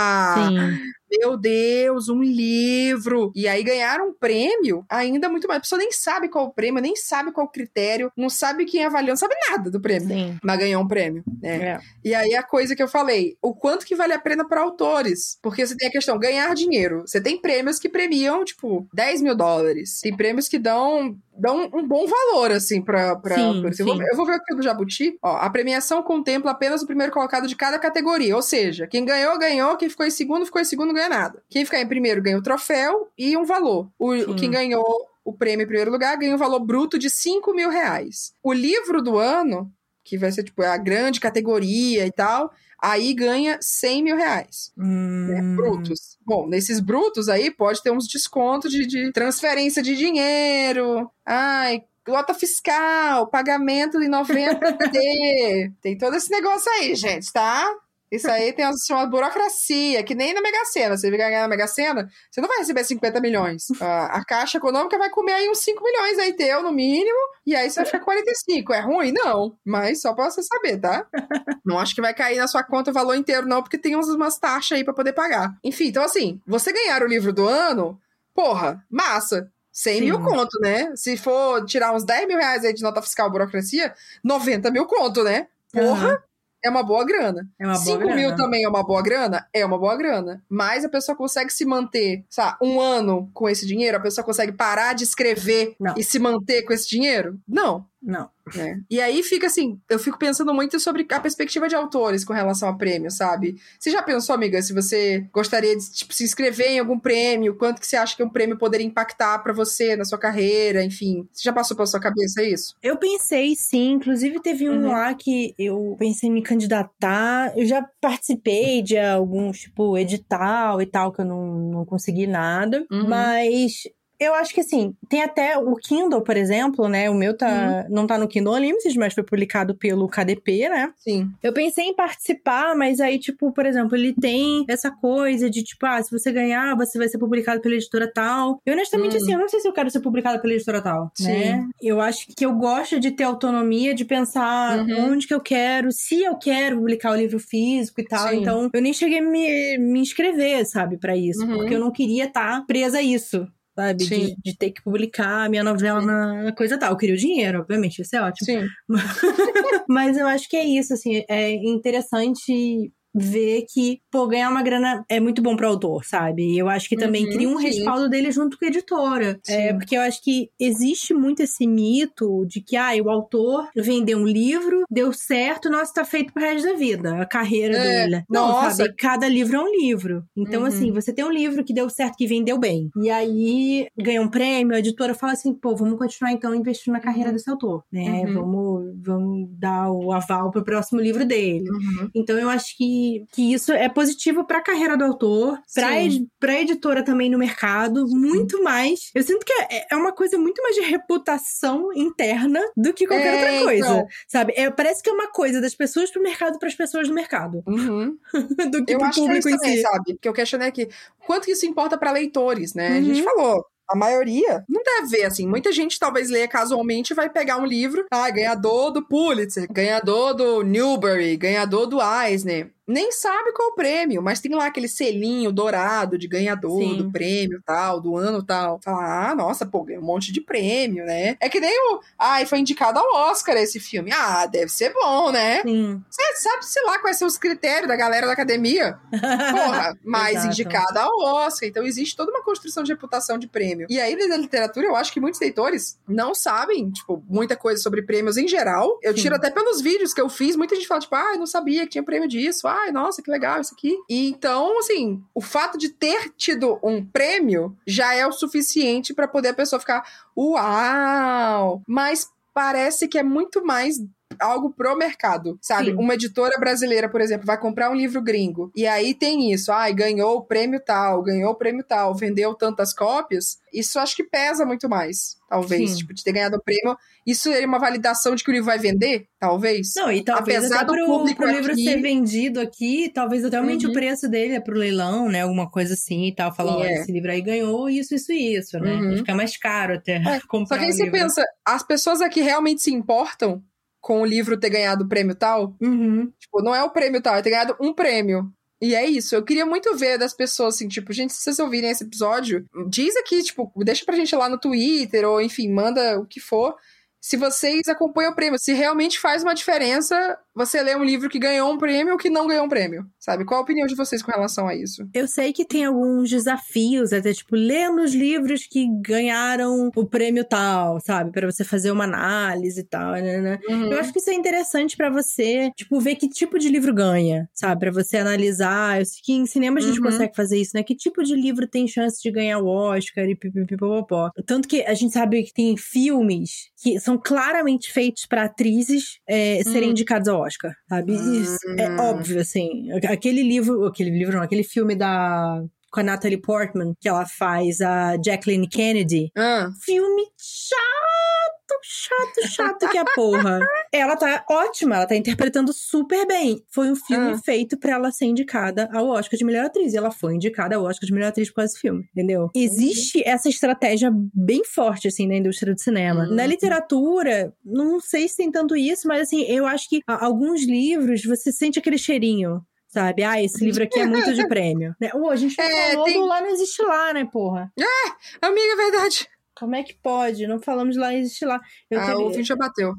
[0.48, 3.32] Sim meu Deus, um livro.
[3.34, 5.58] E aí ganharam um prêmio, ainda muito mais.
[5.58, 8.84] A pessoa nem sabe qual o prêmio, nem sabe qual o critério, não sabe quem
[8.84, 10.08] avaliou, não sabe nada do prêmio.
[10.08, 10.38] Sim.
[10.42, 11.22] Mas ganhou um prêmio.
[11.42, 11.56] Né?
[11.56, 11.80] É.
[12.04, 15.38] E aí a coisa que eu falei, o quanto que vale a pena para autores?
[15.42, 17.02] Porque você tem a questão, ganhar dinheiro.
[17.06, 20.00] Você tem prêmios que premiam, tipo, 10 mil dólares.
[20.00, 23.16] Tem prêmios que dão dão um bom valor, assim, pra.
[23.16, 25.18] pra, sim, pra eu, vou, eu, vou, ver aqui do Jabuti.
[25.22, 28.36] Ó, a premiação contempla apenas o primeiro colocado de cada categoria.
[28.36, 29.76] Ou seja, quem ganhou, ganhou.
[29.76, 31.42] Quem ficou em segundo, ficou em segundo, não ganha nada.
[31.48, 33.88] Quem ficar em primeiro ganha o troféu e um valor.
[33.98, 34.84] O, quem ganhou
[35.24, 38.34] o prêmio em primeiro lugar ganha um valor bruto de 5 mil reais.
[38.42, 39.72] O livro do ano,
[40.04, 44.72] que vai ser tipo a grande categoria e tal, aí ganha 100 mil reais.
[44.76, 45.26] Né, hum.
[45.28, 46.18] Né, brutos.
[46.24, 51.10] Bom, nesses brutos aí pode ter uns descontos de, de transferência de dinheiro.
[51.24, 54.60] Ai, Nota fiscal, pagamento em novembro
[55.80, 57.66] Tem todo esse negócio aí, gente, tá?
[58.10, 60.96] Isso aí tem uma chamada burocracia, que nem na Mega Sena.
[60.96, 63.66] Você vai ganhar na Mega Sena, você não vai receber 50 milhões.
[63.80, 67.56] A, a Caixa Econômica vai comer aí uns 5 milhões aí teu, no mínimo, e
[67.56, 68.72] aí você vai ficar 45.
[68.72, 69.12] É ruim?
[69.12, 69.56] Não.
[69.64, 71.06] Mas só pra você saber, tá?
[71.64, 74.38] Não acho que vai cair na sua conta o valor inteiro, não, porque tem umas
[74.38, 75.56] taxas aí para poder pagar.
[75.64, 77.98] Enfim, então assim, você ganhar o livro do ano,
[78.34, 79.50] porra, massa.
[79.72, 80.04] 100 Sim.
[80.04, 80.92] mil conto, né?
[80.94, 85.24] Se for tirar uns 10 mil reais aí de nota fiscal burocracia, 90 mil conto,
[85.24, 85.48] né?
[85.72, 86.10] Porra!
[86.10, 86.33] Uhum
[86.64, 87.46] é uma boa grana.
[87.60, 88.14] É uma boa 5 grana.
[88.16, 89.46] mil também é uma boa grana?
[89.52, 90.42] É uma boa grana.
[90.48, 93.96] Mas a pessoa consegue se manter, sabe, um ano com esse dinheiro?
[93.96, 95.94] A pessoa consegue parar de escrever Não.
[95.96, 97.38] e se manter com esse dinheiro?
[97.46, 97.86] Não.
[98.04, 98.28] Não.
[98.54, 98.76] É.
[98.90, 102.68] E aí fica assim, eu fico pensando muito sobre a perspectiva de autores com relação
[102.68, 103.56] a prêmio, sabe?
[103.80, 107.80] Você já pensou, amiga, se você gostaria de tipo, se inscrever em algum prêmio, quanto
[107.80, 111.26] que você acha que um prêmio poderia impactar para você na sua carreira, enfim?
[111.32, 112.74] Você já passou pela sua cabeça isso?
[112.82, 114.88] Eu pensei sim, inclusive teve um uhum.
[114.88, 120.86] lá que eu pensei em me candidatar, eu já participei de alguns, tipo, edital e
[120.86, 123.08] tal, que eu não, não consegui nada, uhum.
[123.08, 123.84] mas
[124.24, 127.08] eu acho que assim, tem até o Kindle, por exemplo, né?
[127.08, 127.94] O meu tá, uhum.
[127.94, 130.92] não tá no Kindle Unlimited, mas foi publicado pelo KDP, né?
[130.96, 131.30] Sim.
[131.42, 135.84] Eu pensei em participar, mas aí, tipo, por exemplo, ele tem essa coisa de, tipo,
[135.86, 138.60] ah, se você ganhar, você vai ser publicado pela editora tal.
[138.66, 139.22] E honestamente, uhum.
[139.22, 141.28] assim, eu não sei se eu quero ser publicado pela editora tal, Sim.
[141.28, 141.68] né?
[141.80, 145.12] Eu acho que eu gosto de ter autonomia, de pensar uhum.
[145.12, 148.28] onde que eu quero, se eu quero publicar o livro físico e tal.
[148.28, 148.40] Sim.
[148.40, 151.56] Então, eu nem cheguei a me, me inscrever, sabe, para isso, uhum.
[151.56, 154.04] porque eu não queria estar tá presa a isso sabe?
[154.04, 156.92] De, de, ter que publicar a minha novela na coisa tal.
[156.92, 158.46] Eu queria o dinheiro, obviamente, isso é ótimo.
[158.46, 158.66] Sim.
[159.88, 165.04] Mas eu acho que é isso, assim, é interessante ver que, pô, ganhar uma grana
[165.08, 166.56] é muito bom pro autor, sabe?
[166.58, 167.66] Eu acho que também uhum, cria um sim.
[167.66, 169.38] respaldo dele junto com a editora.
[169.48, 174.18] É, porque eu acho que existe muito esse mito de que, ah, o autor vendeu
[174.18, 178.24] um livro, deu certo, nossa, tá feito pro resto da vida, a carreira é, dele.
[178.28, 178.76] Não, nossa.
[178.76, 178.94] sabe?
[178.96, 180.24] Cada livro é um livro.
[180.36, 180.66] Então, uhum.
[180.66, 182.90] assim, você tem um livro que deu certo, que vendeu bem.
[182.96, 187.00] E aí ganha um prêmio, a editora fala assim, pô, vamos continuar então investindo na
[187.00, 187.34] carreira uhum.
[187.36, 188.24] desse autor, né?
[188.26, 188.34] Uhum.
[188.34, 191.68] Vamos, vamos dar o aval pro próximo livro dele.
[191.70, 192.10] Uhum.
[192.14, 196.26] Então, eu acho que que, isso é positivo para a carreira do autor, para ed,
[196.42, 199.10] a editora também no mercado, muito mais.
[199.14, 203.34] Eu sinto que é, é, uma coisa muito mais de reputação interna do que qualquer
[203.34, 204.06] é, outra coisa, então.
[204.26, 204.52] sabe?
[204.56, 207.62] É, parece que é uma coisa das pessoas pro mercado para as pessoas do mercado.
[207.66, 208.16] Uhum.
[208.70, 209.82] do que Eu pro acho público que é isso também, si.
[209.82, 210.14] sabe?
[210.14, 210.88] Porque eu questionei aqui,
[211.26, 212.90] quanto que isso importa para leitores, né?
[212.90, 212.96] Uhum.
[212.96, 213.24] A gente uhum.
[213.24, 215.46] falou, a maioria não deve ver, assim.
[215.46, 220.62] Muita gente talvez leia casualmente vai pegar um livro, ah, ganhador do Pulitzer, ganhador do
[220.62, 222.70] Newbery, ganhador do Eisner.
[222.86, 226.96] Nem sabe qual o prêmio, mas tem lá aquele selinho dourado de ganhador Sim.
[226.98, 228.78] do prêmio tal, do ano tal.
[228.82, 231.36] Fala, ah, nossa, pô, ganhou um monte de prêmio, né?
[231.40, 232.00] É que nem o.
[232.18, 234.12] Ai, foi indicado ao Oscar esse filme.
[234.12, 235.62] Ah, deve ser bom, né?
[235.62, 236.02] Sim.
[236.10, 238.98] Você sabe, sei lá, quais são os critérios da galera da academia?
[239.10, 241.68] Porra, mas indicado ao Oscar.
[241.68, 243.86] Então existe toda uma construção de reputação de prêmio.
[243.88, 248.02] E aí, na literatura, eu acho que muitos leitores não sabem, tipo, muita coisa sobre
[248.02, 248.98] prêmios em geral.
[249.02, 249.22] Eu Sim.
[249.22, 251.84] tiro até pelos vídeos que eu fiz, muita gente fala, tipo, ah, eu não sabia
[251.84, 252.68] que tinha prêmio disso.
[252.76, 253.96] Ai, nossa, que legal isso aqui.
[254.10, 259.28] E então, assim, o fato de ter tido um prêmio já é o suficiente para
[259.28, 260.04] poder a pessoa ficar,
[260.36, 261.80] uau!
[261.86, 264.02] Mas parece que é muito mais
[264.40, 265.90] algo pro mercado, sabe?
[265.90, 265.96] Sim.
[265.96, 269.90] Uma editora brasileira, por exemplo, vai comprar um livro gringo e aí tem isso, ai,
[269.90, 273.58] ah, ganhou o prêmio tal, ganhou o prêmio tal, vendeu tantas cópias.
[273.72, 275.96] Isso acho que pesa muito mais, talvez, Sim.
[275.96, 276.96] tipo, de ter ganhado o prêmio.
[277.26, 279.92] Isso é uma validação de que o livro vai vender, talvez.
[279.96, 281.84] Não, e talvez Apesar até pro, do público pro livro aqui...
[281.84, 283.90] ser vendido aqui, talvez até aumente uhum.
[283.90, 285.42] o preço dele é pro leilão, né?
[285.42, 286.54] Alguma coisa assim e tal.
[286.54, 287.00] Falar, olha, é.
[287.00, 288.94] esse livro aí ganhou isso, isso e isso, né?
[288.94, 289.16] Uhum.
[289.18, 290.40] Fica mais caro até é.
[290.46, 291.18] comprar Só que aí você livro.
[291.18, 293.62] pensa, as pessoas aqui realmente se importam
[294.04, 295.74] com o livro ter ganhado o prêmio tal.
[295.80, 296.30] Uhum.
[296.38, 298.52] Tipo, não é o prêmio tal, é ter ganhado um prêmio.
[298.82, 299.34] E é isso.
[299.34, 303.16] Eu queria muito ver das pessoas, assim, tipo, gente, se vocês ouvirem esse episódio, diz
[303.16, 306.76] aqui, tipo, deixa pra gente lá no Twitter, ou enfim, manda o que for
[307.24, 311.38] se vocês acompanham o prêmio, se realmente faz uma diferença você ler um livro que
[311.38, 313.44] ganhou um prêmio ou que não ganhou um prêmio, sabe?
[313.44, 315.06] Qual a opinião de vocês com relação a isso?
[315.12, 320.44] Eu sei que tem alguns desafios, até tipo, lendo os livros que ganharam o prêmio
[320.44, 321.32] tal, sabe?
[321.32, 323.40] para você fazer uma análise e tal, né?
[323.40, 323.58] né?
[323.68, 323.92] Uhum.
[323.92, 327.48] Eu acho que isso é interessante para você, tipo, ver que tipo de livro ganha,
[327.52, 327.80] sabe?
[327.80, 329.00] para você analisar.
[329.00, 330.06] Eu sei que em cinema a gente uhum.
[330.06, 330.82] consegue fazer isso, né?
[330.82, 334.30] Que tipo de livro tem chance de ganhar o Oscar e pipipipopopó.
[334.46, 339.62] Tanto que a gente sabe que tem filmes que são claramente feitos para atrizes é,
[339.64, 339.92] serem hum.
[339.92, 341.14] indicados ao Oscar, sabe?
[341.14, 342.00] Isso é hum.
[342.00, 342.90] óbvio, assim.
[343.08, 345.62] Aquele livro, aquele livro não, aquele filme da
[345.94, 349.30] com a Natalie Portman, que ela faz a Jacqueline Kennedy.
[349.36, 349.70] Ah.
[349.84, 351.33] Filme chato,
[351.82, 353.58] chato, chato que a porra.
[353.92, 356.62] ela tá ótima, ela tá interpretando super bem.
[356.70, 357.38] Foi um filme ah.
[357.38, 359.92] feito para ela ser indicada ao Oscar de melhor atriz.
[359.92, 362.50] E ela foi indicada ao Oscar de melhor atriz por causa desse filme, entendeu?
[362.54, 363.24] Existe uhum.
[363.26, 366.24] essa estratégia bem forte, assim, na indústria do cinema.
[366.24, 366.34] Uhum.
[366.34, 371.24] Na literatura, não sei se tem tanto isso, mas assim, eu acho que alguns livros
[371.24, 372.62] você sente aquele cheirinho
[372.94, 373.24] sabe?
[373.24, 374.94] Ah, esse livro aqui é muito de prêmio.
[375.00, 375.10] Né?
[375.14, 376.14] Oh, a gente é, falou tem...
[376.14, 377.72] do Lá Não Existe Lá, né, porra?
[377.76, 379.28] É, amiga, é verdade.
[379.56, 380.46] Como é que pode?
[380.46, 381.60] Não falamos de Lá Existe Lá.
[381.90, 382.94] Eu ah, o Vinho já bateu.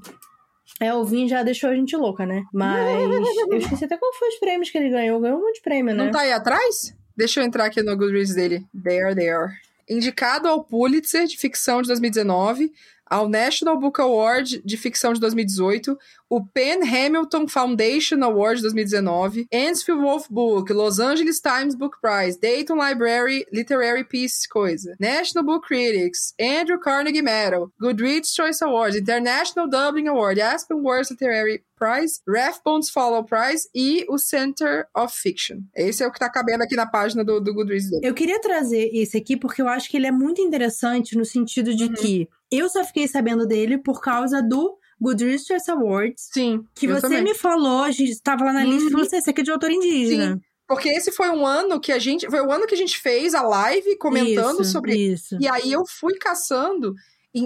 [0.80, 2.44] É, o Vinho já deixou a gente louca, né?
[2.54, 2.80] Mas
[3.50, 5.20] eu esqueci até qual foi os prêmios que ele ganhou.
[5.20, 6.06] Ganhou um monte de prêmio, né?
[6.06, 6.96] Não tá aí atrás?
[7.16, 8.66] Deixa eu entrar aqui no Goodreads dele.
[8.84, 9.54] There, there.
[9.88, 12.72] Indicado ao Pulitzer de ficção de 2019,
[13.10, 15.98] ao National Book Award de ficção de 2018,
[16.30, 22.38] o Penn Hamilton Foundation Award de 2019, Ansfield Wolf Book, Los Angeles Times Book Prize,
[22.40, 29.70] Dayton Library Literary Peace coisa, National Book Critics, Andrew Carnegie Medal, Goodreads Choice Award, International
[29.70, 35.60] Dublin Award, Aspen Words Literary Prize, Rathbones Follow Prize e o Center of Fiction.
[35.76, 38.08] Esse é o que tá cabendo aqui na página do, do Goodreads dele.
[38.08, 41.76] Eu queria trazer esse aqui porque eu acho que ele é muito interessante no sentido
[41.76, 41.94] de uhum.
[41.94, 46.30] que eu só fiquei sabendo dele por causa do Goodreads Choice Awards.
[46.34, 46.64] Sim.
[46.74, 47.24] Que você também.
[47.24, 49.52] me falou, a gente estava lá na lista e falou assim: esse aqui é de
[49.52, 50.36] autor indígena.
[50.36, 50.42] Sim.
[50.68, 52.28] Porque esse foi um ano que a gente.
[52.28, 54.96] Foi o ano que a gente fez a live comentando isso, sobre.
[54.96, 55.38] Isso.
[55.40, 56.96] E aí eu fui caçando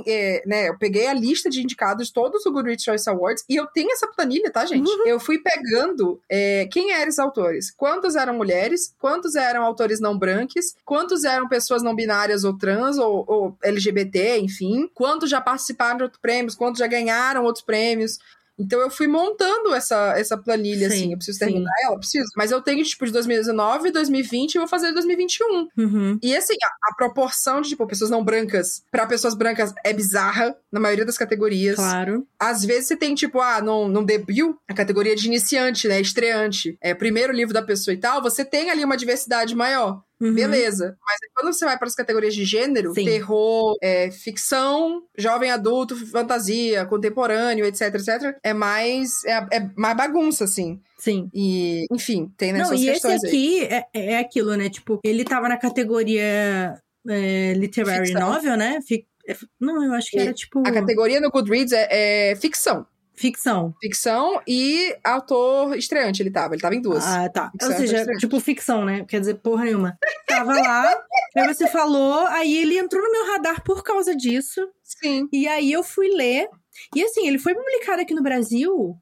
[0.05, 3.65] é, né, eu peguei a lista de indicados todos do Goodreads Choice Awards e eu
[3.67, 4.89] tenho essa planilha, tá, gente?
[4.89, 5.07] Uhum.
[5.07, 10.17] Eu fui pegando é, quem eram os autores, quantos eram mulheres, quantos eram autores não
[10.17, 15.97] brancos, quantos eram pessoas não binárias ou trans ou, ou LGBT, enfim, quantos já participaram
[15.97, 18.19] de outros prêmios, quantos já ganharam outros prêmios.
[18.59, 21.11] Então eu fui montando essa, essa planilha, sim, assim.
[21.11, 21.85] Eu preciso terminar sim.
[21.85, 21.97] ela?
[21.97, 22.27] Preciso.
[22.35, 25.67] Mas eu tenho, tipo, de 2019, 2020 e vou fazer 2021.
[25.77, 26.19] Uhum.
[26.21, 30.55] E assim, a, a, proporção de, tipo, pessoas não brancas para pessoas brancas é bizarra
[30.71, 31.75] na maioria das categorias.
[31.75, 32.27] Claro.
[32.39, 36.01] Às vezes você tem, tipo, ah, num, num debut, a categoria de iniciante, né?
[36.01, 36.77] Estreante.
[36.81, 40.01] É primeiro livro da pessoa e tal, você tem ali uma diversidade maior.
[40.21, 40.33] Uhum.
[40.33, 40.97] Beleza.
[41.05, 43.05] Mas quando você vai para as categorias de gênero, Sim.
[43.05, 50.43] terror, é, ficção, jovem adulto, fantasia, contemporâneo, etc, etc, é mais, é, é mais bagunça,
[50.43, 50.81] assim.
[50.97, 51.29] Sim.
[51.33, 54.69] E, enfim, tem nessas Não, e esse aqui é, é aquilo, né?
[54.69, 58.33] Tipo, ele tava na categoria é, Literary ficção.
[58.33, 58.79] Novel, né?
[58.85, 59.05] Fic...
[59.27, 60.67] É, não, eu acho que era tipo.
[60.67, 62.85] A categoria no Goodreads é, é ficção.
[63.19, 63.75] Ficção.
[63.81, 66.53] Ficção e autor estreante ele tava.
[66.53, 67.05] Ele tava em duas.
[67.05, 67.51] Ah, tá.
[67.51, 69.03] Ficção Ou seja, tipo ficção, né?
[69.03, 69.97] Quer dizer, porra nenhuma.
[70.25, 71.03] Tava lá,
[71.35, 74.65] aí você falou, aí ele entrou no meu radar por causa disso.
[74.81, 75.27] Sim.
[75.33, 76.47] E aí eu fui ler.
[76.95, 78.97] E assim, ele foi publicado aqui no Brasil.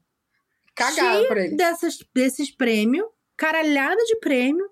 [0.74, 1.56] Cagaram pra ele.
[1.56, 3.06] Dessas, desses prêmios.
[3.36, 4.68] caralhada de prêmio.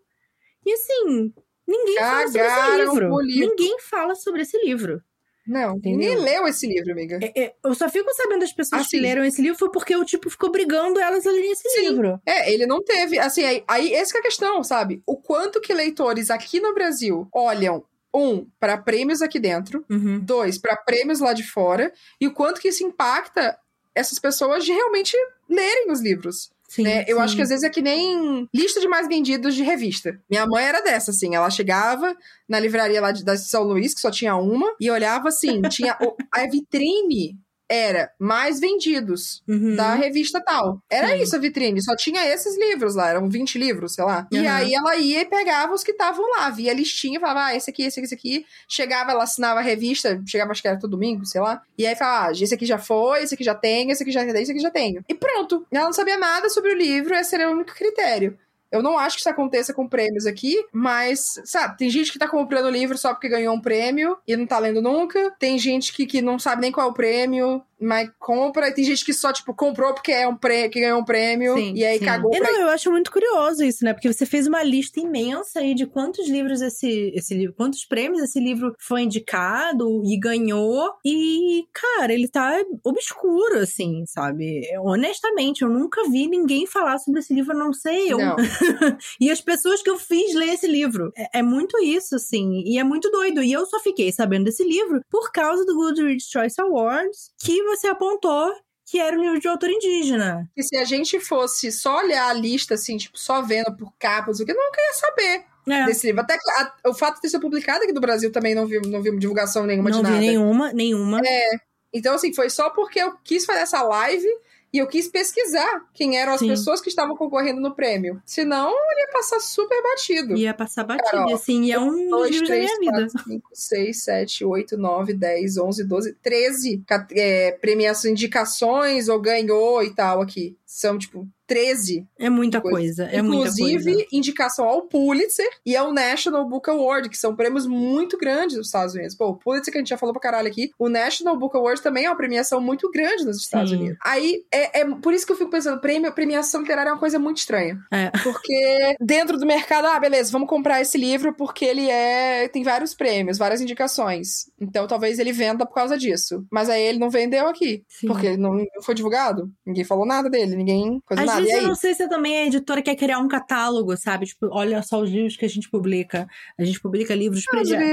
[0.65, 1.33] E assim,
[1.69, 3.17] ninguém Cagaram fala sobre esse livro.
[3.25, 5.03] Ninguém fala sobre esse livro.
[5.47, 5.99] Não, Entendeu?
[5.99, 7.19] ninguém leu esse livro, amiga.
[7.23, 9.97] É, é, eu só fico sabendo das pessoas assim, que leram esse livro foi porque
[9.97, 11.89] o tipo ficou brigando elas a lerem esse sim.
[11.89, 12.21] livro.
[12.27, 13.19] É, ele não teve.
[13.19, 15.03] Assim, aí, aí essa é a questão, sabe?
[15.07, 17.85] O quanto que leitores aqui no Brasil olham
[18.15, 20.19] um, para prêmios aqui dentro, uhum.
[20.19, 23.59] dois, para prêmios lá de fora, e o quanto que isso impacta
[23.95, 25.17] essas pessoas de realmente
[25.49, 26.51] lerem os livros.
[26.77, 27.05] Sim, né?
[27.09, 27.23] Eu sim.
[27.23, 30.21] acho que às vezes é que nem lista de mais vendidos de revista.
[30.31, 31.35] Minha mãe era dessa, assim.
[31.35, 32.15] Ela chegava
[32.49, 35.97] na livraria lá de, da São Luís, que só tinha uma, e olhava assim: tinha
[36.33, 37.39] a vitrine
[37.69, 39.75] era mais vendidos uhum.
[39.77, 40.81] da revista tal.
[40.91, 41.23] Era Sim.
[41.23, 44.27] isso a vitrine, só tinha esses livros lá, eram 20 livros, sei lá.
[44.33, 44.43] Uhum.
[44.43, 47.57] E aí ela ia e pegava os que estavam lá, via a listinha, falava, ah,
[47.57, 48.47] esse aqui, esse aqui, esse aqui.
[48.69, 51.63] Chegava, ela assinava a revista, chegava, acho que era todo domingo, sei lá.
[51.77, 54.25] E aí falava, ah, esse aqui já foi, esse aqui já tem, esse aqui já
[54.25, 55.05] tem, esse aqui já tenho.
[55.09, 55.67] E pronto.
[55.71, 58.39] Ela não sabia nada sobre o livro, esse era o único critério.
[58.77, 62.29] Eu não acho que isso aconteça com prêmios aqui, mas, sabe, tem gente que tá
[62.29, 65.31] comprando livro só porque ganhou um prêmio e não tá lendo nunca.
[65.39, 68.69] Tem gente que, que não sabe nem qual é o prêmio, mas compra.
[68.69, 71.55] E tem gente que só, tipo, comprou porque é um prêmio, que ganhou um prêmio
[71.55, 72.05] sim, e aí sim.
[72.05, 72.35] cagou.
[72.35, 73.93] E não, eu acho muito curioso isso, né?
[73.93, 78.23] Porque você fez uma lista imensa aí de quantos livros esse, esse livro, quantos prêmios
[78.23, 80.91] esse livro foi indicado e ganhou.
[81.05, 84.63] E, cara, ele tá obscuro, assim, sabe?
[84.81, 88.19] Honestamente, eu nunca vi ninguém falar sobre esse livro, a não sei eu.
[88.19, 88.37] Não.
[89.21, 91.13] e as pessoas que eu fiz ler esse livro.
[91.17, 92.63] É, é, muito isso, assim.
[92.65, 93.43] E é muito doido.
[93.43, 97.89] E eu só fiquei sabendo desse livro por causa do Goodreads Choice Awards, que você
[97.89, 98.55] apontou
[98.85, 100.49] que era um livro de autor indígena.
[100.57, 104.39] E se a gente fosse só olhar a lista, assim, tipo, só vendo por capas,
[104.39, 105.45] o que nunca ia saber.
[105.69, 105.85] É.
[105.85, 106.21] Desse livro.
[106.21, 109.17] Até a, o fato de sido publicado aqui no Brasil também não vi, não vi
[109.19, 110.15] divulgação nenhuma não de nada.
[110.15, 111.21] Não vi nenhuma, nenhuma.
[111.25, 111.59] É.
[111.93, 114.29] Então, assim, foi só porque eu quis fazer essa live
[114.77, 116.49] e eu quis pesquisar quem eram as Sim.
[116.49, 118.21] pessoas que estavam concorrendo no prêmio.
[118.27, 120.37] Senão, ele ia passar super batido.
[120.37, 123.25] Ia passar batido, Cara, ó, assim, e é um dois, livros três, da minha quatro,
[123.25, 123.25] vida.
[123.25, 129.95] 5, 6, 7, 8, 9, 10, 11, 12, 13 é, premiações, indicações ou ganhou e
[129.95, 130.59] tal aqui.
[130.67, 132.07] São, tipo, 13.
[132.19, 133.05] É muita coisa.
[133.05, 134.07] É Inclusive, muita coisa.
[134.13, 138.95] indicação ao Pulitzer e ao National Book Award, que são prêmios muito grandes nos Estados
[138.95, 139.15] Unidos.
[139.15, 141.83] Pô, o Pulitzer, que a gente já falou pra caralho aqui, o National Book Award
[141.83, 143.77] também é uma premiação muito grande nos Estados Sim.
[143.77, 143.99] Unidos.
[144.05, 147.19] Aí, é, é por isso que eu fico pensando, prêmio, premiação literária é uma coisa
[147.19, 147.79] muito estranha.
[147.93, 148.11] É.
[148.23, 152.95] Porque dentro do mercado, ah, beleza, vamos comprar esse livro porque ele é tem vários
[152.95, 154.51] prêmios, várias indicações.
[154.61, 156.45] Então, talvez ele venda por causa disso.
[156.51, 158.09] Mas aí ele não vendeu aqui, Sim.
[158.09, 159.51] porque não foi divulgado.
[159.65, 161.36] Ninguém falou nada dele, ninguém coisa Às nada.
[161.45, 164.27] Vezes eu não sei se também a editora quer criar um catálogo, sabe?
[164.27, 166.27] Tipo, olha só os livros que a gente publica.
[166.59, 167.45] A gente publica livros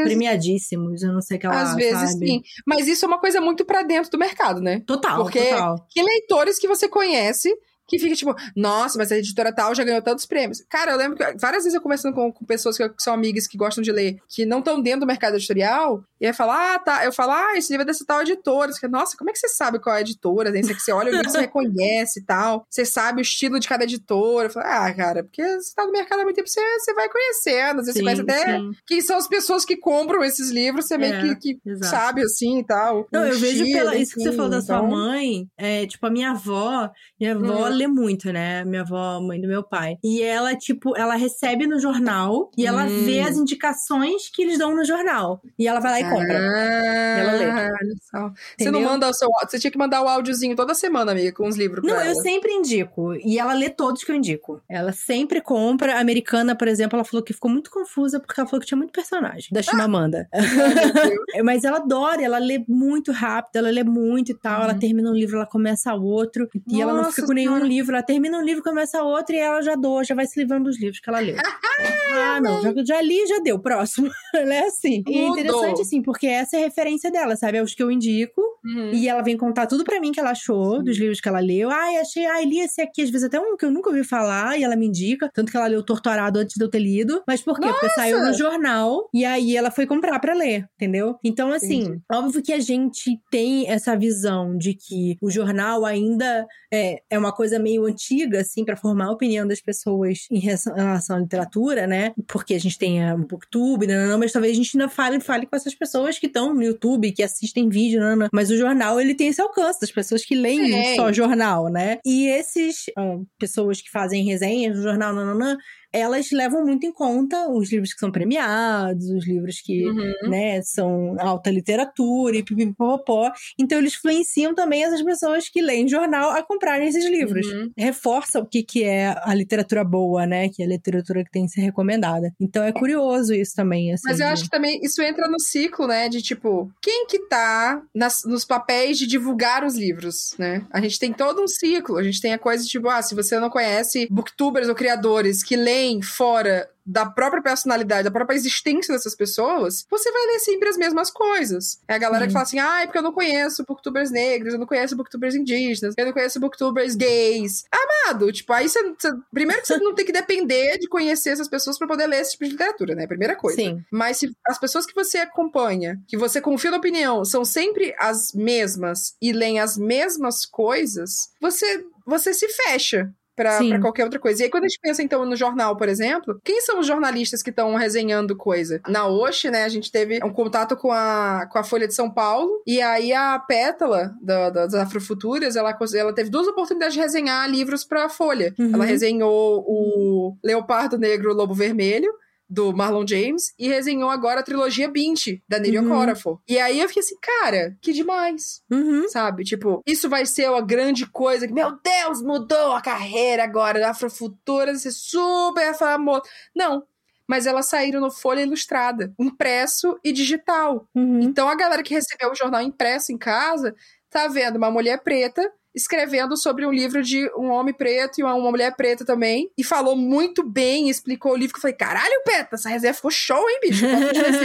[0.03, 2.25] premiadíssimos, eu não sei o que ela Às vezes sabe?
[2.27, 2.41] sim.
[2.65, 4.81] Mas isso é uma coisa muito para dentro do mercado, né?
[4.85, 5.85] Total, Porque total.
[5.89, 7.53] que leitores que você conhece
[7.87, 10.63] que fica tipo, nossa, mas a editora tal já ganhou tantos prêmios.
[10.69, 13.57] Cara, eu lembro que várias vezes eu conversando com, com pessoas que, são amigas que
[13.57, 17.03] gostam de ler, que não estão dentro do mercado editorial, e aí fala, ah, tá.
[17.03, 18.71] Eu falo, ah, esse livro é dessa tal editora.
[18.71, 20.53] Você nossa, como é que você sabe qual é a editora?
[20.53, 22.65] Daí você olha o livro, você reconhece e tal.
[22.69, 24.47] Você sabe o estilo de cada editora.
[24.47, 27.09] Eu falo, ah, cara, porque você tá no mercado há muito tempo, você, você vai
[27.09, 27.81] conhecendo.
[27.81, 28.71] Às vezes sim, você conhece até sim.
[28.87, 32.59] quem são as pessoas que compram esses livros, você é, meio que, que sabe assim
[32.59, 33.05] e tal.
[33.11, 36.09] Não, eu vejo pela, isso que você falou da sua então mãe, é, tipo, a
[36.09, 37.72] minha avó, minha avó hum.
[37.73, 38.63] Lê muito, né?
[38.63, 39.97] Minha avó, mãe do meu pai.
[40.03, 43.03] E ela, tipo, ela recebe no jornal e ela hum.
[43.03, 45.41] vê as indicações que eles dão no jornal.
[45.57, 46.37] E ela vai lá e compra.
[46.37, 47.45] Ah, e ela lê.
[47.47, 48.33] Olha só.
[48.57, 49.29] Você não manda o seu.
[49.43, 51.85] Você tinha que mandar o áudiozinho toda semana, amiga, com os livros.
[51.85, 52.07] Não, ela.
[52.07, 53.13] eu sempre indico.
[53.15, 54.61] E ela lê todos que eu indico.
[54.69, 55.95] Ela sempre compra.
[55.95, 58.77] A americana, por exemplo, ela falou que ficou muito confusa porque ela falou que tinha
[58.77, 60.27] muito personagem da Chimamanda.
[60.33, 60.37] Ah,
[61.43, 64.59] Mas ela adora, ela lê muito rápido, ela lê muito e tal.
[64.59, 64.63] Uhum.
[64.63, 66.49] Ela termina um livro, ela começa outro.
[66.53, 67.95] E Nossa, ela não fica com nenhum livro.
[67.95, 70.79] Ela termina um livro, começa outro e ela já doa, já vai se livrando dos
[70.79, 71.35] livros que ela leu.
[72.13, 73.59] ah, não, já, já li, já deu.
[73.59, 74.09] Próximo.
[74.33, 75.03] ela é assim.
[75.07, 77.57] E é interessante, assim, porque essa é a referência dela, sabe?
[77.57, 78.41] É os que eu indico.
[78.63, 78.91] Uhum.
[78.93, 80.83] E ela vem contar tudo pra mim que ela achou Sim.
[80.83, 81.69] dos livros que ela leu.
[81.69, 84.57] Ai, achei, ai, li esse aqui, às vezes até um que eu nunca ouvi falar,
[84.57, 85.29] e ela me indica.
[85.33, 87.23] Tanto que ela leu Torturado antes de eu ter lido.
[87.27, 87.65] Mas por quê?
[87.65, 87.79] Nossa!
[87.79, 91.17] Porque saiu no jornal e aí ela foi comprar pra ler, entendeu?
[91.23, 92.01] Então, assim, Entendi.
[92.11, 97.31] óbvio que a gente tem essa visão de que o jornal ainda é, é uma
[97.31, 102.13] coisa meio antiga, assim, para formar a opinião das pessoas em relação à literatura né?
[102.27, 105.55] Porque a gente tem a Booktube, não, mas talvez a gente ainda fale, fale com
[105.55, 109.27] essas pessoas que estão no YouTube, que assistem vídeo, não, mas o jornal, ele tem
[109.27, 110.95] esse alcance das pessoas que leem Sim.
[110.95, 111.99] só jornal, né?
[112.05, 115.57] E esses ah, pessoas que fazem resenhas no jornal, não, não, não
[115.93, 120.29] elas levam muito em conta os livros que são premiados, os livros que, uhum.
[120.29, 123.31] né, são alta literatura e pipipopopó.
[123.59, 127.45] Então eles influenciam também essas pessoas que leem jornal a comprarem esses livros.
[127.45, 127.71] Uhum.
[127.77, 131.45] Reforça o que, que é a literatura boa, né, que é a literatura que tem
[131.45, 132.33] que ser recomendada.
[132.41, 134.03] Então é curioso isso também, assim.
[134.05, 134.33] Mas eu de...
[134.33, 138.43] acho que também isso entra no ciclo, né, de tipo, quem que tá nas, nos
[138.43, 140.65] papéis de divulgar os livros, né?
[140.71, 143.13] A gente tem todo um ciclo, a gente tem a coisa de tipo, ah, se
[143.13, 148.93] você não conhece booktubers ou criadores que leem fora da própria personalidade, da própria existência
[148.93, 151.79] dessas pessoas, você vai ler sempre as mesmas coisas.
[151.87, 154.59] É a galera que fala assim, ah, é porque eu não conheço booktubers negros, eu
[154.59, 157.63] não conheço booktubers indígenas, eu não conheço booktubers gays.
[157.71, 161.47] Amado, tipo, aí você, você primeiro que você não tem que depender de conhecer essas
[161.47, 163.07] pessoas para poder ler esse tipo de literatura, né?
[163.07, 163.55] Primeira coisa.
[163.55, 163.83] Sim.
[163.89, 168.33] Mas se as pessoas que você acompanha, que você confia na opinião, são sempre as
[168.33, 174.41] mesmas e leem as mesmas coisas, você você se fecha para qualquer outra coisa.
[174.41, 177.41] E aí, quando a gente pensa, então, no jornal, por exemplo, quem são os jornalistas
[177.41, 178.81] que estão resenhando coisa?
[178.87, 182.09] Na Oxe, né, a gente teve um contato com a, com a Folha de São
[182.09, 187.49] Paulo, e aí a Pétala, da, das Afrofuturas, ela, ela teve duas oportunidades de resenhar
[187.49, 188.53] livros pra Folha.
[188.57, 188.71] Uhum.
[188.73, 192.11] Ela resenhou o Leopardo Negro, o Lobo Vermelho,
[192.49, 195.89] do Marlon James e resenhou agora a trilogia Bint, da Neil uhum.
[195.89, 196.39] Corafor.
[196.47, 198.61] E aí eu fiquei assim, cara, que demais.
[198.71, 199.07] Uhum.
[199.09, 199.43] Sabe?
[199.43, 203.91] Tipo, isso vai ser uma grande coisa que, meu Deus, mudou a carreira agora da
[203.91, 206.23] Afrofutura, ser super famoso.
[206.55, 206.83] Não,
[207.27, 210.87] mas elas saíram no Folha Ilustrada, impresso e digital.
[210.93, 211.21] Uhum.
[211.21, 213.75] Então a galera que recebeu o jornal impresso em casa
[214.09, 218.33] tá vendo uma mulher preta escrevendo sobre um livro de um homem preto e uma,
[218.35, 219.49] uma mulher preta também.
[219.57, 221.53] E falou muito bem, explicou o livro.
[221.53, 223.85] Que eu falei, caralho, Peta, essa reserva ficou show, hein, bicho?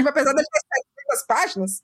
[0.09, 0.61] apesar de ter
[1.09, 1.83] 700 páginas.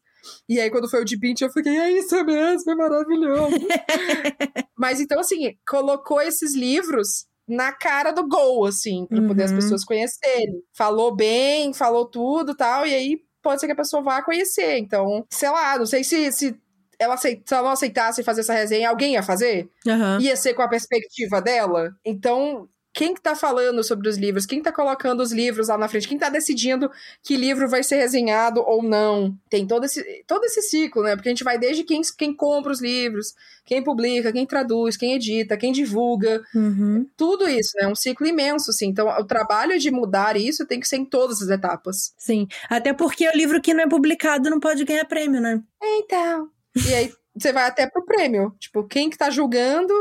[0.48, 3.56] E aí, quando foi o de Bint, eu fiquei, é isso mesmo, é maravilhoso.
[4.76, 9.28] Mas então, assim, colocou esses livros na cara do gol, assim, pra uhum.
[9.28, 9.56] poder as uhum.
[9.58, 10.62] pessoas conhecerem.
[10.72, 14.78] Falou bem, falou tudo tal, e aí pode ser que a pessoa vá conhecer.
[14.78, 16.56] Então, sei lá, não sei se, se
[17.04, 19.68] ela se ela não aceitasse fazer essa resenha, alguém ia fazer?
[19.86, 20.20] Uhum.
[20.20, 21.94] Ia ser com a perspectiva dela?
[22.04, 25.88] Então, quem que tá falando sobre os livros, quem tá colocando os livros lá na
[25.88, 26.88] frente, quem tá decidindo
[27.24, 29.36] que livro vai ser resenhado ou não.
[29.50, 31.16] Tem todo esse, todo esse ciclo, né?
[31.16, 33.34] Porque a gente vai desde quem, quem compra os livros,
[33.66, 36.40] quem publica, quem traduz, quem edita, quem divulga.
[36.54, 37.04] Uhum.
[37.16, 37.88] Tudo isso, né?
[37.88, 38.86] Um ciclo imenso, assim.
[38.86, 42.14] Então, o trabalho de mudar isso tem que ser em todas as etapas.
[42.16, 42.46] Sim.
[42.70, 45.60] Até porque o livro que não é publicado não pode ganhar prêmio, né?
[45.82, 46.48] Então.
[46.74, 48.54] E aí você vai até pro prêmio.
[48.58, 49.92] Tipo, quem que tá julgando,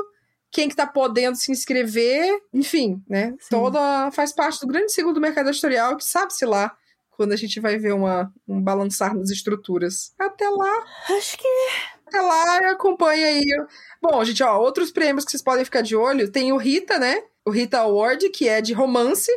[0.51, 3.31] quem que tá podendo se inscrever, enfim, né?
[3.39, 3.49] Sim.
[3.49, 4.11] Toda.
[4.11, 6.75] Faz parte do grande ciclo do mercado editorial, que sabe-se lá
[7.11, 10.13] quando a gente vai ver uma, um balançar nas estruturas.
[10.17, 10.83] Até lá.
[11.09, 11.47] Acho que.
[12.07, 13.43] Até lá, acompanha aí.
[14.01, 16.31] Bom, gente, ó, outros prêmios que vocês podem ficar de olho.
[16.31, 17.23] Tem o Rita, né?
[17.45, 19.31] O Rita Award, que é de romance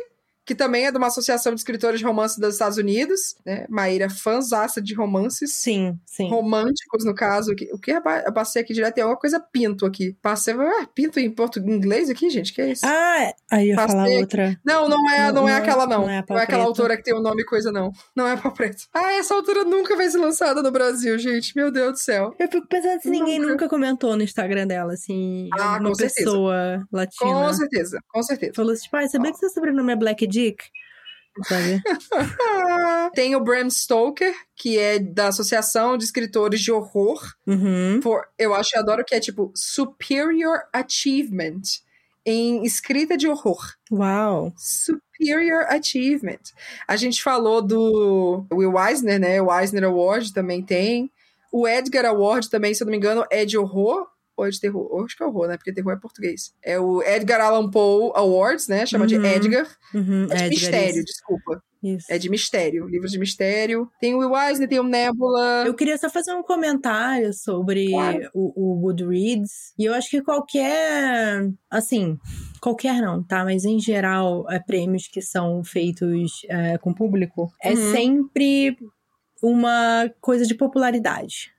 [0.47, 3.65] que também é de uma associação de escritores de romance dos Estados Unidos, né?
[3.69, 5.53] Maíra fãzaça de romances.
[5.53, 6.29] Sim, sim.
[6.29, 7.51] Românticos, no caso.
[7.51, 10.15] O que eu passei aqui direto tem alguma coisa pinto aqui.
[10.21, 12.53] Passei, ah, pinto em português, inglês aqui, gente?
[12.53, 12.85] Que é isso?
[12.85, 14.57] Ah, aí eu ia falar outra.
[14.65, 16.03] Não, não é, não, não é aquela, não.
[16.03, 17.91] Não é, não é aquela autora que tem o um nome e coisa, não.
[18.15, 18.83] Não é a pau preto.
[18.93, 21.53] Ah, essa autora nunca vai ser lançada no Brasil, gente.
[21.57, 22.33] Meu Deus do céu.
[22.39, 26.87] Eu fico pensando se ninguém nunca, nunca comentou no Instagram dela, assim, ah, uma pessoa
[26.89, 27.33] latina.
[27.33, 28.53] Com certeza, com certeza.
[28.55, 30.63] Falou assim, tipo, ah, sabia que seu sobrenome é Black Dick?
[33.13, 37.21] Tem o Bram Stoker, que é da Associação de Escritores de Horror.
[37.45, 37.99] Uhum.
[38.37, 41.61] Eu acho que adoro que é tipo Superior Achievement
[42.25, 43.73] em escrita de horror.
[43.91, 44.53] Uau!
[44.57, 46.41] Superior Achievement.
[46.87, 49.41] A gente falou do Will Eisner, né?
[49.41, 51.09] O Eisner Award também tem.
[51.51, 54.07] O Edgar Award também, se eu não me engano, é de horror
[54.37, 55.03] ou é de terror?
[55.03, 55.57] Acho que é horror, né?
[55.57, 56.53] Porque terror é português.
[56.63, 58.85] É o Edgar Allan Poe Awards, né?
[58.85, 59.07] Chama uhum.
[59.07, 59.67] de Edgar.
[59.93, 60.25] Uhum.
[60.25, 61.63] É de Edgar, mistério, desculpa.
[61.83, 62.05] Isso.
[62.09, 63.89] É de mistério, livros de mistério.
[63.99, 65.63] Tem o Will Eisner, tem o Nebula.
[65.65, 68.29] Eu queria só fazer um comentário sobre claro.
[68.33, 69.73] o, o Goodreads.
[69.77, 71.49] E eu acho que qualquer.
[71.69, 72.17] Assim,
[72.61, 73.43] qualquer não, tá?
[73.43, 77.91] Mas em geral, é, prêmios que são feitos é, com público, é uhum.
[77.91, 78.77] sempre
[79.41, 81.56] uma coisa de popularidade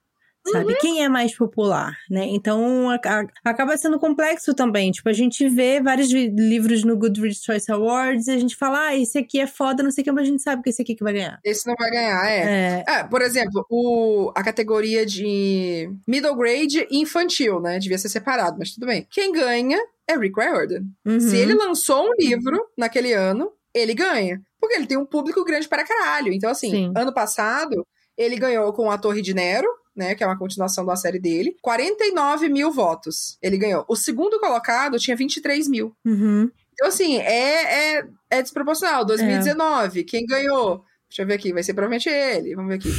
[0.50, 0.72] sabe?
[0.72, 0.78] Uhum.
[0.80, 2.26] Quem é mais popular, né?
[2.26, 4.90] Então a, a, acaba sendo complexo também.
[4.90, 8.96] Tipo, a gente vê vários livros no Goodreads Choice Awards e a gente fala, ah,
[8.96, 10.94] esse aqui é foda, não sei o que, mas a gente sabe que esse aqui
[10.94, 11.38] que vai ganhar.
[11.44, 12.84] Esse não vai ganhar, é.
[12.86, 12.92] é.
[12.92, 17.78] é por exemplo, o, a categoria de middle grade e infantil, né?
[17.78, 19.06] Devia ser separado, mas tudo bem.
[19.10, 19.78] Quem ganha
[20.08, 20.84] é Rick Riordan.
[21.04, 21.20] Uhum.
[21.20, 24.40] Se ele lançou um livro naquele ano, ele ganha.
[24.60, 26.32] Porque ele tem um público grande para caralho.
[26.32, 26.92] Então, assim, Sim.
[26.96, 27.86] ano passado,
[28.16, 29.68] ele ganhou com a Torre de Nero,
[29.98, 30.14] né?
[30.14, 31.56] Que é uma continuação da série dele.
[31.60, 33.84] 49 mil votos ele ganhou.
[33.88, 35.94] O segundo colocado tinha 23 mil.
[36.04, 36.50] Uhum.
[36.72, 39.04] Então, assim, é, é, é desproporcional.
[39.04, 40.04] 2019, é.
[40.04, 40.84] quem ganhou?
[41.08, 42.54] Deixa eu ver aqui, vai ser provavelmente ele.
[42.54, 42.92] Vamos ver aqui.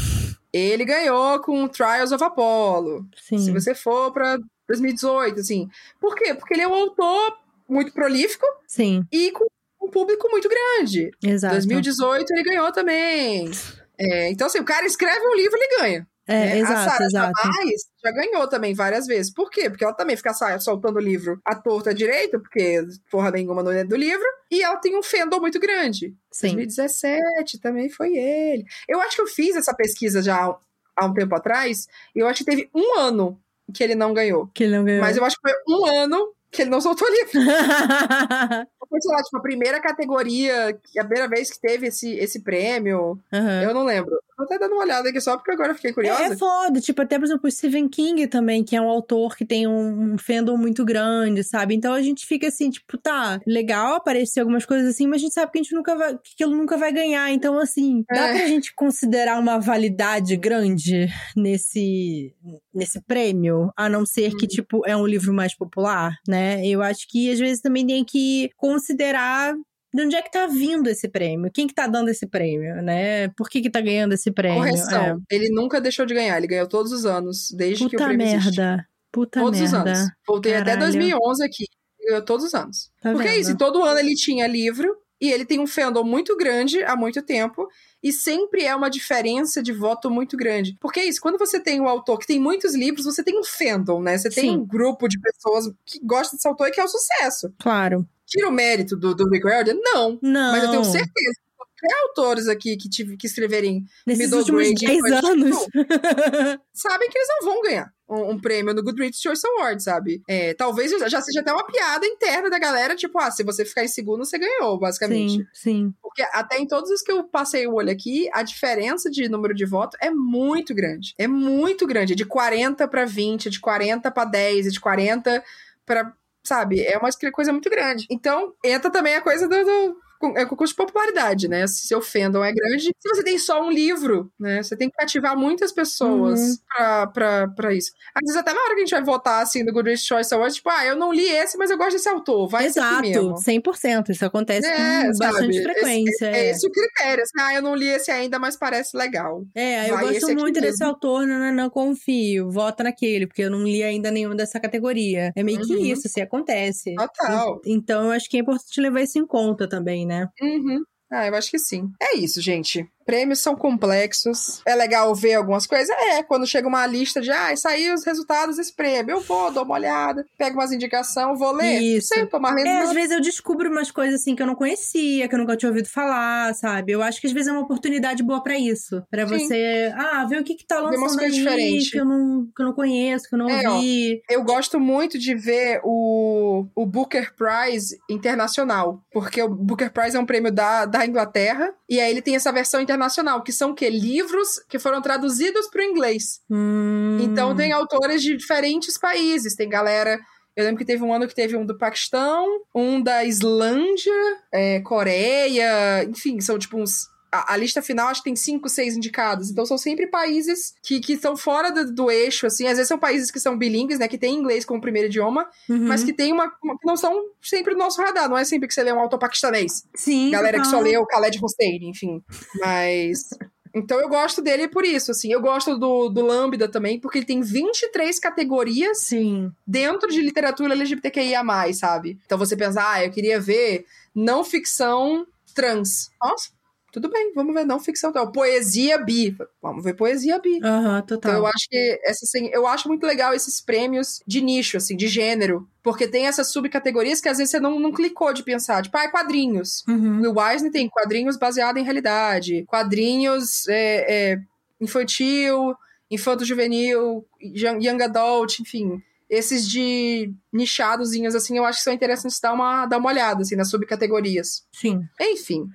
[0.52, 3.08] Ele ganhou com Trials of Apollo.
[3.16, 3.38] Sim.
[3.38, 4.38] Se você for pra
[4.68, 5.70] 2018, assim.
[6.00, 6.34] Por quê?
[6.34, 7.38] Porque ele é um autor
[7.68, 8.46] muito prolífico.
[8.68, 9.04] Sim.
[9.12, 9.46] E com
[9.82, 11.12] um público muito grande.
[11.24, 11.54] Exato.
[11.54, 13.50] 2018 ele ganhou também.
[13.98, 16.08] É, então, assim, o cara escreve um livro ele ganha.
[16.30, 16.60] É, né?
[16.60, 17.42] exato, a Sarah exato.
[17.44, 19.34] Jamais já ganhou também várias vezes.
[19.34, 19.68] Por quê?
[19.68, 23.96] Porque ela também fica soltando livro à torta direita, porque porra nenhuma não é do
[23.96, 26.16] livro, e ela tem um fandom muito grande.
[26.32, 26.56] Sim.
[26.56, 28.64] 2017 também foi ele.
[28.88, 30.56] Eu acho que eu fiz essa pesquisa já
[30.96, 33.40] há um tempo atrás, e eu acho que teve um ano
[33.74, 34.48] que ele não ganhou.
[34.54, 35.02] Que ele não ganhou.
[35.02, 37.32] Mas eu acho que foi um ano que ele não soltou livro.
[38.90, 43.20] Foi, sei lá, tipo, a primeira categoria, a primeira vez que teve esse, esse prêmio.
[43.32, 43.62] Uhum.
[43.62, 44.20] Eu não lembro.
[44.40, 46.24] Vou até dando uma olhada aqui só porque agora eu fiquei curiosa.
[46.24, 46.80] É, é foda.
[46.80, 50.14] Tipo, até, por exemplo, o Stephen King também, que é um autor que tem um,
[50.14, 51.76] um fandom muito grande, sabe?
[51.76, 55.34] Então a gente fica assim, tipo, tá, legal aparecer algumas coisas assim, mas a gente
[55.34, 57.30] sabe que a gente nunca vai, que aquilo nunca vai ganhar.
[57.32, 58.16] Então, assim, é.
[58.16, 62.34] dá pra gente considerar uma validade grande nesse,
[62.74, 64.48] nesse prêmio, a não ser que, uhum.
[64.48, 66.66] tipo, é um livro mais popular, né?
[66.66, 69.54] Eu acho que às vezes também tem que considerar
[69.94, 71.52] de onde é que tá vindo esse prêmio?
[71.52, 73.30] Quem que tá dando esse prêmio, né?
[73.30, 74.60] Por que que tá ganhando esse prêmio?
[74.60, 75.22] Correção.
[75.32, 75.36] É.
[75.36, 78.26] Ele nunca deixou de ganhar, ele ganhou todos os anos, desde Puta que o prêmio
[78.26, 78.38] merda.
[78.38, 78.90] existe.
[79.12, 79.78] Puta todos merda.
[79.78, 80.12] os anos.
[80.28, 80.72] Voltei Caralho.
[80.72, 81.66] até 2011 aqui,
[82.06, 82.92] ganhou todos os anos.
[83.02, 83.38] Tá Porque vendo?
[83.38, 86.96] é isso, todo ano ele tinha livro, e ele tem um fandom muito grande há
[86.96, 87.68] muito tempo,
[88.02, 90.78] e sempre é uma diferença de voto muito grande.
[90.80, 93.44] Porque é isso, quando você tem um autor que tem muitos livros, você tem um
[93.44, 94.18] fandom, né?
[94.18, 94.58] Você tem Sim.
[94.58, 97.54] um grupo de pessoas que gostam desse autor e que é o um sucesso.
[97.60, 98.08] Claro.
[98.30, 99.76] Tira o mérito do, do Rick Riordan?
[99.82, 100.20] Não.
[100.22, 100.52] Não.
[100.52, 101.40] Mas eu tenho certeza
[101.80, 105.58] qualquer autores aqui que, tive, que escreverem Nesses últimos 10 anos.
[106.74, 110.22] sabem que eles não vão ganhar um, um, prêmio no Goodreads Choice Award, sabe?
[110.28, 113.84] É, talvez já seja até uma piada interna da galera, tipo, ah, se você ficar
[113.84, 115.38] em segundo, você ganhou, basicamente.
[115.38, 115.94] Sim, sim.
[116.02, 119.54] Porque até em todos os que eu passei o olho aqui, a diferença de número
[119.54, 121.14] de voto é muito grande.
[121.18, 122.14] É muito grande.
[122.14, 125.44] É de 40 para 20, é de 40 para 10, é de 40
[125.86, 126.14] para
[126.50, 126.82] sabe?
[126.82, 128.08] É uma coisa muito grande.
[128.10, 129.98] Então, entra também a coisa do, do
[130.36, 131.66] é concurso de popularidade, né?
[131.68, 134.62] Se fandom é grande, se você tem só um livro, né?
[134.62, 136.58] Você tem que cativar muitas pessoas uhum.
[136.68, 137.92] pra, pra, pra isso.
[138.14, 140.56] Às vezes, até na hora que a gente vai votar, assim, no Goodreads Choice Awards,
[140.56, 143.36] tipo, ah, eu não li esse, mas eu gosto desse autor, vai Exato, esse mesmo.
[143.36, 144.10] 100%.
[144.10, 145.32] Isso acontece é, com sabe?
[145.32, 146.26] bastante frequência.
[146.32, 147.24] Esse, é, é esse o critério.
[147.24, 149.44] Assim, ah, eu não li esse ainda, mas parece legal.
[149.56, 153.50] É, eu vai gosto muito desse autor, não, não, não, confio, vota naquele, porque eu
[153.50, 155.32] não li ainda nenhuma dessa categoria.
[155.36, 155.66] É meio uhum.
[155.66, 156.96] que isso, assim, acontece.
[156.96, 157.62] Total.
[157.66, 160.28] Então, eu acho que é importante levar isso em conta também, né?
[160.42, 160.84] Uhum.
[161.12, 161.92] Ah, eu acho que sim.
[162.02, 164.62] É isso, gente prêmios são complexos.
[164.68, 165.90] É legal ver algumas coisas?
[165.90, 169.16] É, quando chega uma lista de, ah, saiu os resultados desse prêmio.
[169.16, 171.82] Eu vou, dou uma olhada, pego umas indicações, vou ler.
[171.82, 172.10] Isso.
[172.10, 175.34] Sei, tomar é, às vezes eu descubro umas coisas assim que eu não conhecia, que
[175.34, 176.92] eu nunca tinha ouvido falar, sabe?
[176.92, 179.02] Eu acho que às vezes é uma oportunidade boa para isso.
[179.10, 181.90] para você, ah, ver o que que tá lançando aí diferente.
[181.90, 184.22] que eu, não, que eu não conheço, que eu não é, ouvi.
[184.30, 190.16] Ó, eu gosto muito de ver o, o Booker Prize internacional, porque o Booker Prize
[190.16, 193.52] é um prêmio da, da Inglaterra, e aí ele tem essa versão internacional internacional, que
[193.52, 193.90] são o quê?
[193.90, 196.42] Livros que foram traduzidos para o inglês.
[196.50, 197.18] Hum.
[197.22, 199.56] Então tem autores de diferentes países.
[199.56, 200.20] Tem galera.
[200.56, 202.46] Eu lembro que teve um ano que teve um do Paquistão,
[202.76, 204.12] um da Islândia,
[204.52, 208.96] é, Coreia, enfim, são tipo uns a, a, lista final acho que tem cinco, seis
[208.96, 209.50] indicados.
[209.50, 212.66] Então são sempre países que, que estão fora do, do, eixo, assim.
[212.66, 214.08] Às vezes são países que são bilíngues, né?
[214.08, 215.88] Que tem inglês como primeiro idioma, uhum.
[215.88, 218.30] mas que tem uma, uma, que não são sempre do nosso radar.
[218.30, 219.84] Não é sempre que você lê um autor paquistanês.
[219.96, 220.32] Sim.
[220.32, 220.64] Galera uhum.
[220.64, 222.24] que só lê o Khaled Hossein, enfim.
[222.60, 223.30] Mas.
[223.76, 225.32] Então eu gosto dele por isso, assim.
[225.32, 229.52] Eu gosto do, do Lambda também, porque ele tem 23 categorias Sim.
[229.66, 232.20] dentro de literatura LGBTQIA+, sabe?
[232.26, 236.10] Então você pensa, ah, eu queria ver não ficção trans.
[236.22, 236.50] Nossa,
[236.92, 238.32] tudo bem, vamos ver não ficção tal.
[238.32, 239.36] Poesia bi.
[239.62, 240.60] Vamos ver poesia bi.
[240.64, 241.32] Aham, uhum, total.
[241.32, 244.96] Então eu acho que essa assim, eu acho muito legal esses prêmios de nicho, assim,
[244.96, 245.68] de gênero.
[245.84, 248.82] Porque tem essas subcategorias que às vezes você não, não clicou de pensar.
[248.82, 249.84] Tipo, ah, é quadrinhos.
[249.88, 250.22] Uhum.
[250.22, 252.66] O Wisney tem quadrinhos baseados em realidade.
[252.68, 254.40] Quadrinhos é, é,
[254.82, 255.76] infantil,
[256.12, 262.88] infanto-juvenil, young adult, enfim esses de nichadozinhos, assim, eu acho que são interessantes dar uma,
[262.88, 264.66] dar uma olhada, assim, nas subcategorias.
[264.72, 265.08] Sim.
[265.22, 265.70] Enfim.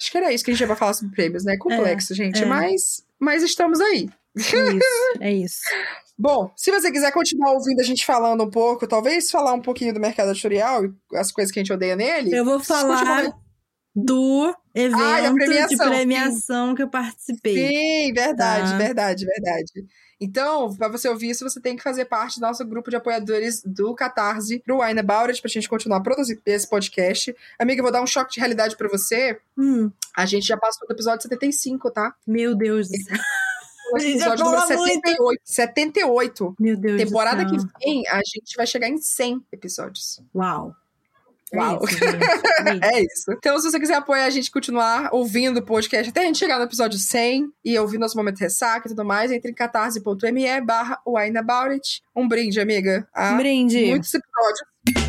[0.00, 1.54] Acho que era isso que a gente ia falar sobre prêmios, né?
[1.54, 2.46] É complexo, é, gente, é.
[2.46, 4.08] Mas, mas estamos aí.
[4.36, 5.60] É isso, é isso.
[6.18, 9.94] Bom, se você quiser continuar ouvindo a gente falando um pouco, talvez falar um pouquinho
[9.94, 12.36] do mercado editorial e as coisas que a gente odeia nele.
[12.36, 13.32] Eu vou falar
[13.94, 16.74] do evento Ai, premiação, de premiação sim.
[16.74, 17.54] que eu participei.
[17.54, 18.78] Sim, verdade, tá.
[18.78, 19.86] verdade, verdade.
[20.20, 23.62] Então, para você ouvir isso, você tem que fazer parte do nosso grupo de apoiadores
[23.64, 27.34] do Catarse pro Wine About It, pra gente continuar produzindo esse podcast.
[27.58, 29.38] Amiga, eu vou dar um choque de realidade para você.
[29.56, 29.90] Hum.
[30.16, 32.14] A gente já passou do episódio 75, tá?
[32.26, 33.16] Meu Deus do céu.
[33.90, 35.22] O episódio número 78.
[35.22, 35.40] Muito.
[35.44, 36.56] 78.
[36.60, 40.20] Meu Deus Temporada que vem, a gente vai chegar em 100 episódios.
[40.34, 40.76] Uau.
[41.54, 41.80] Uau.
[41.80, 43.32] É isso, é isso.
[43.32, 46.58] Então, se você quiser apoiar a gente continuar ouvindo o podcast até a gente chegar
[46.58, 50.60] no episódio 100 e ouvir nosso momento de ressaca e tudo mais, entre em catarse.me
[50.60, 51.00] barra
[52.14, 53.06] Um brinde, amiga.
[53.16, 53.86] Um brinde.
[53.86, 55.07] Muitos episódios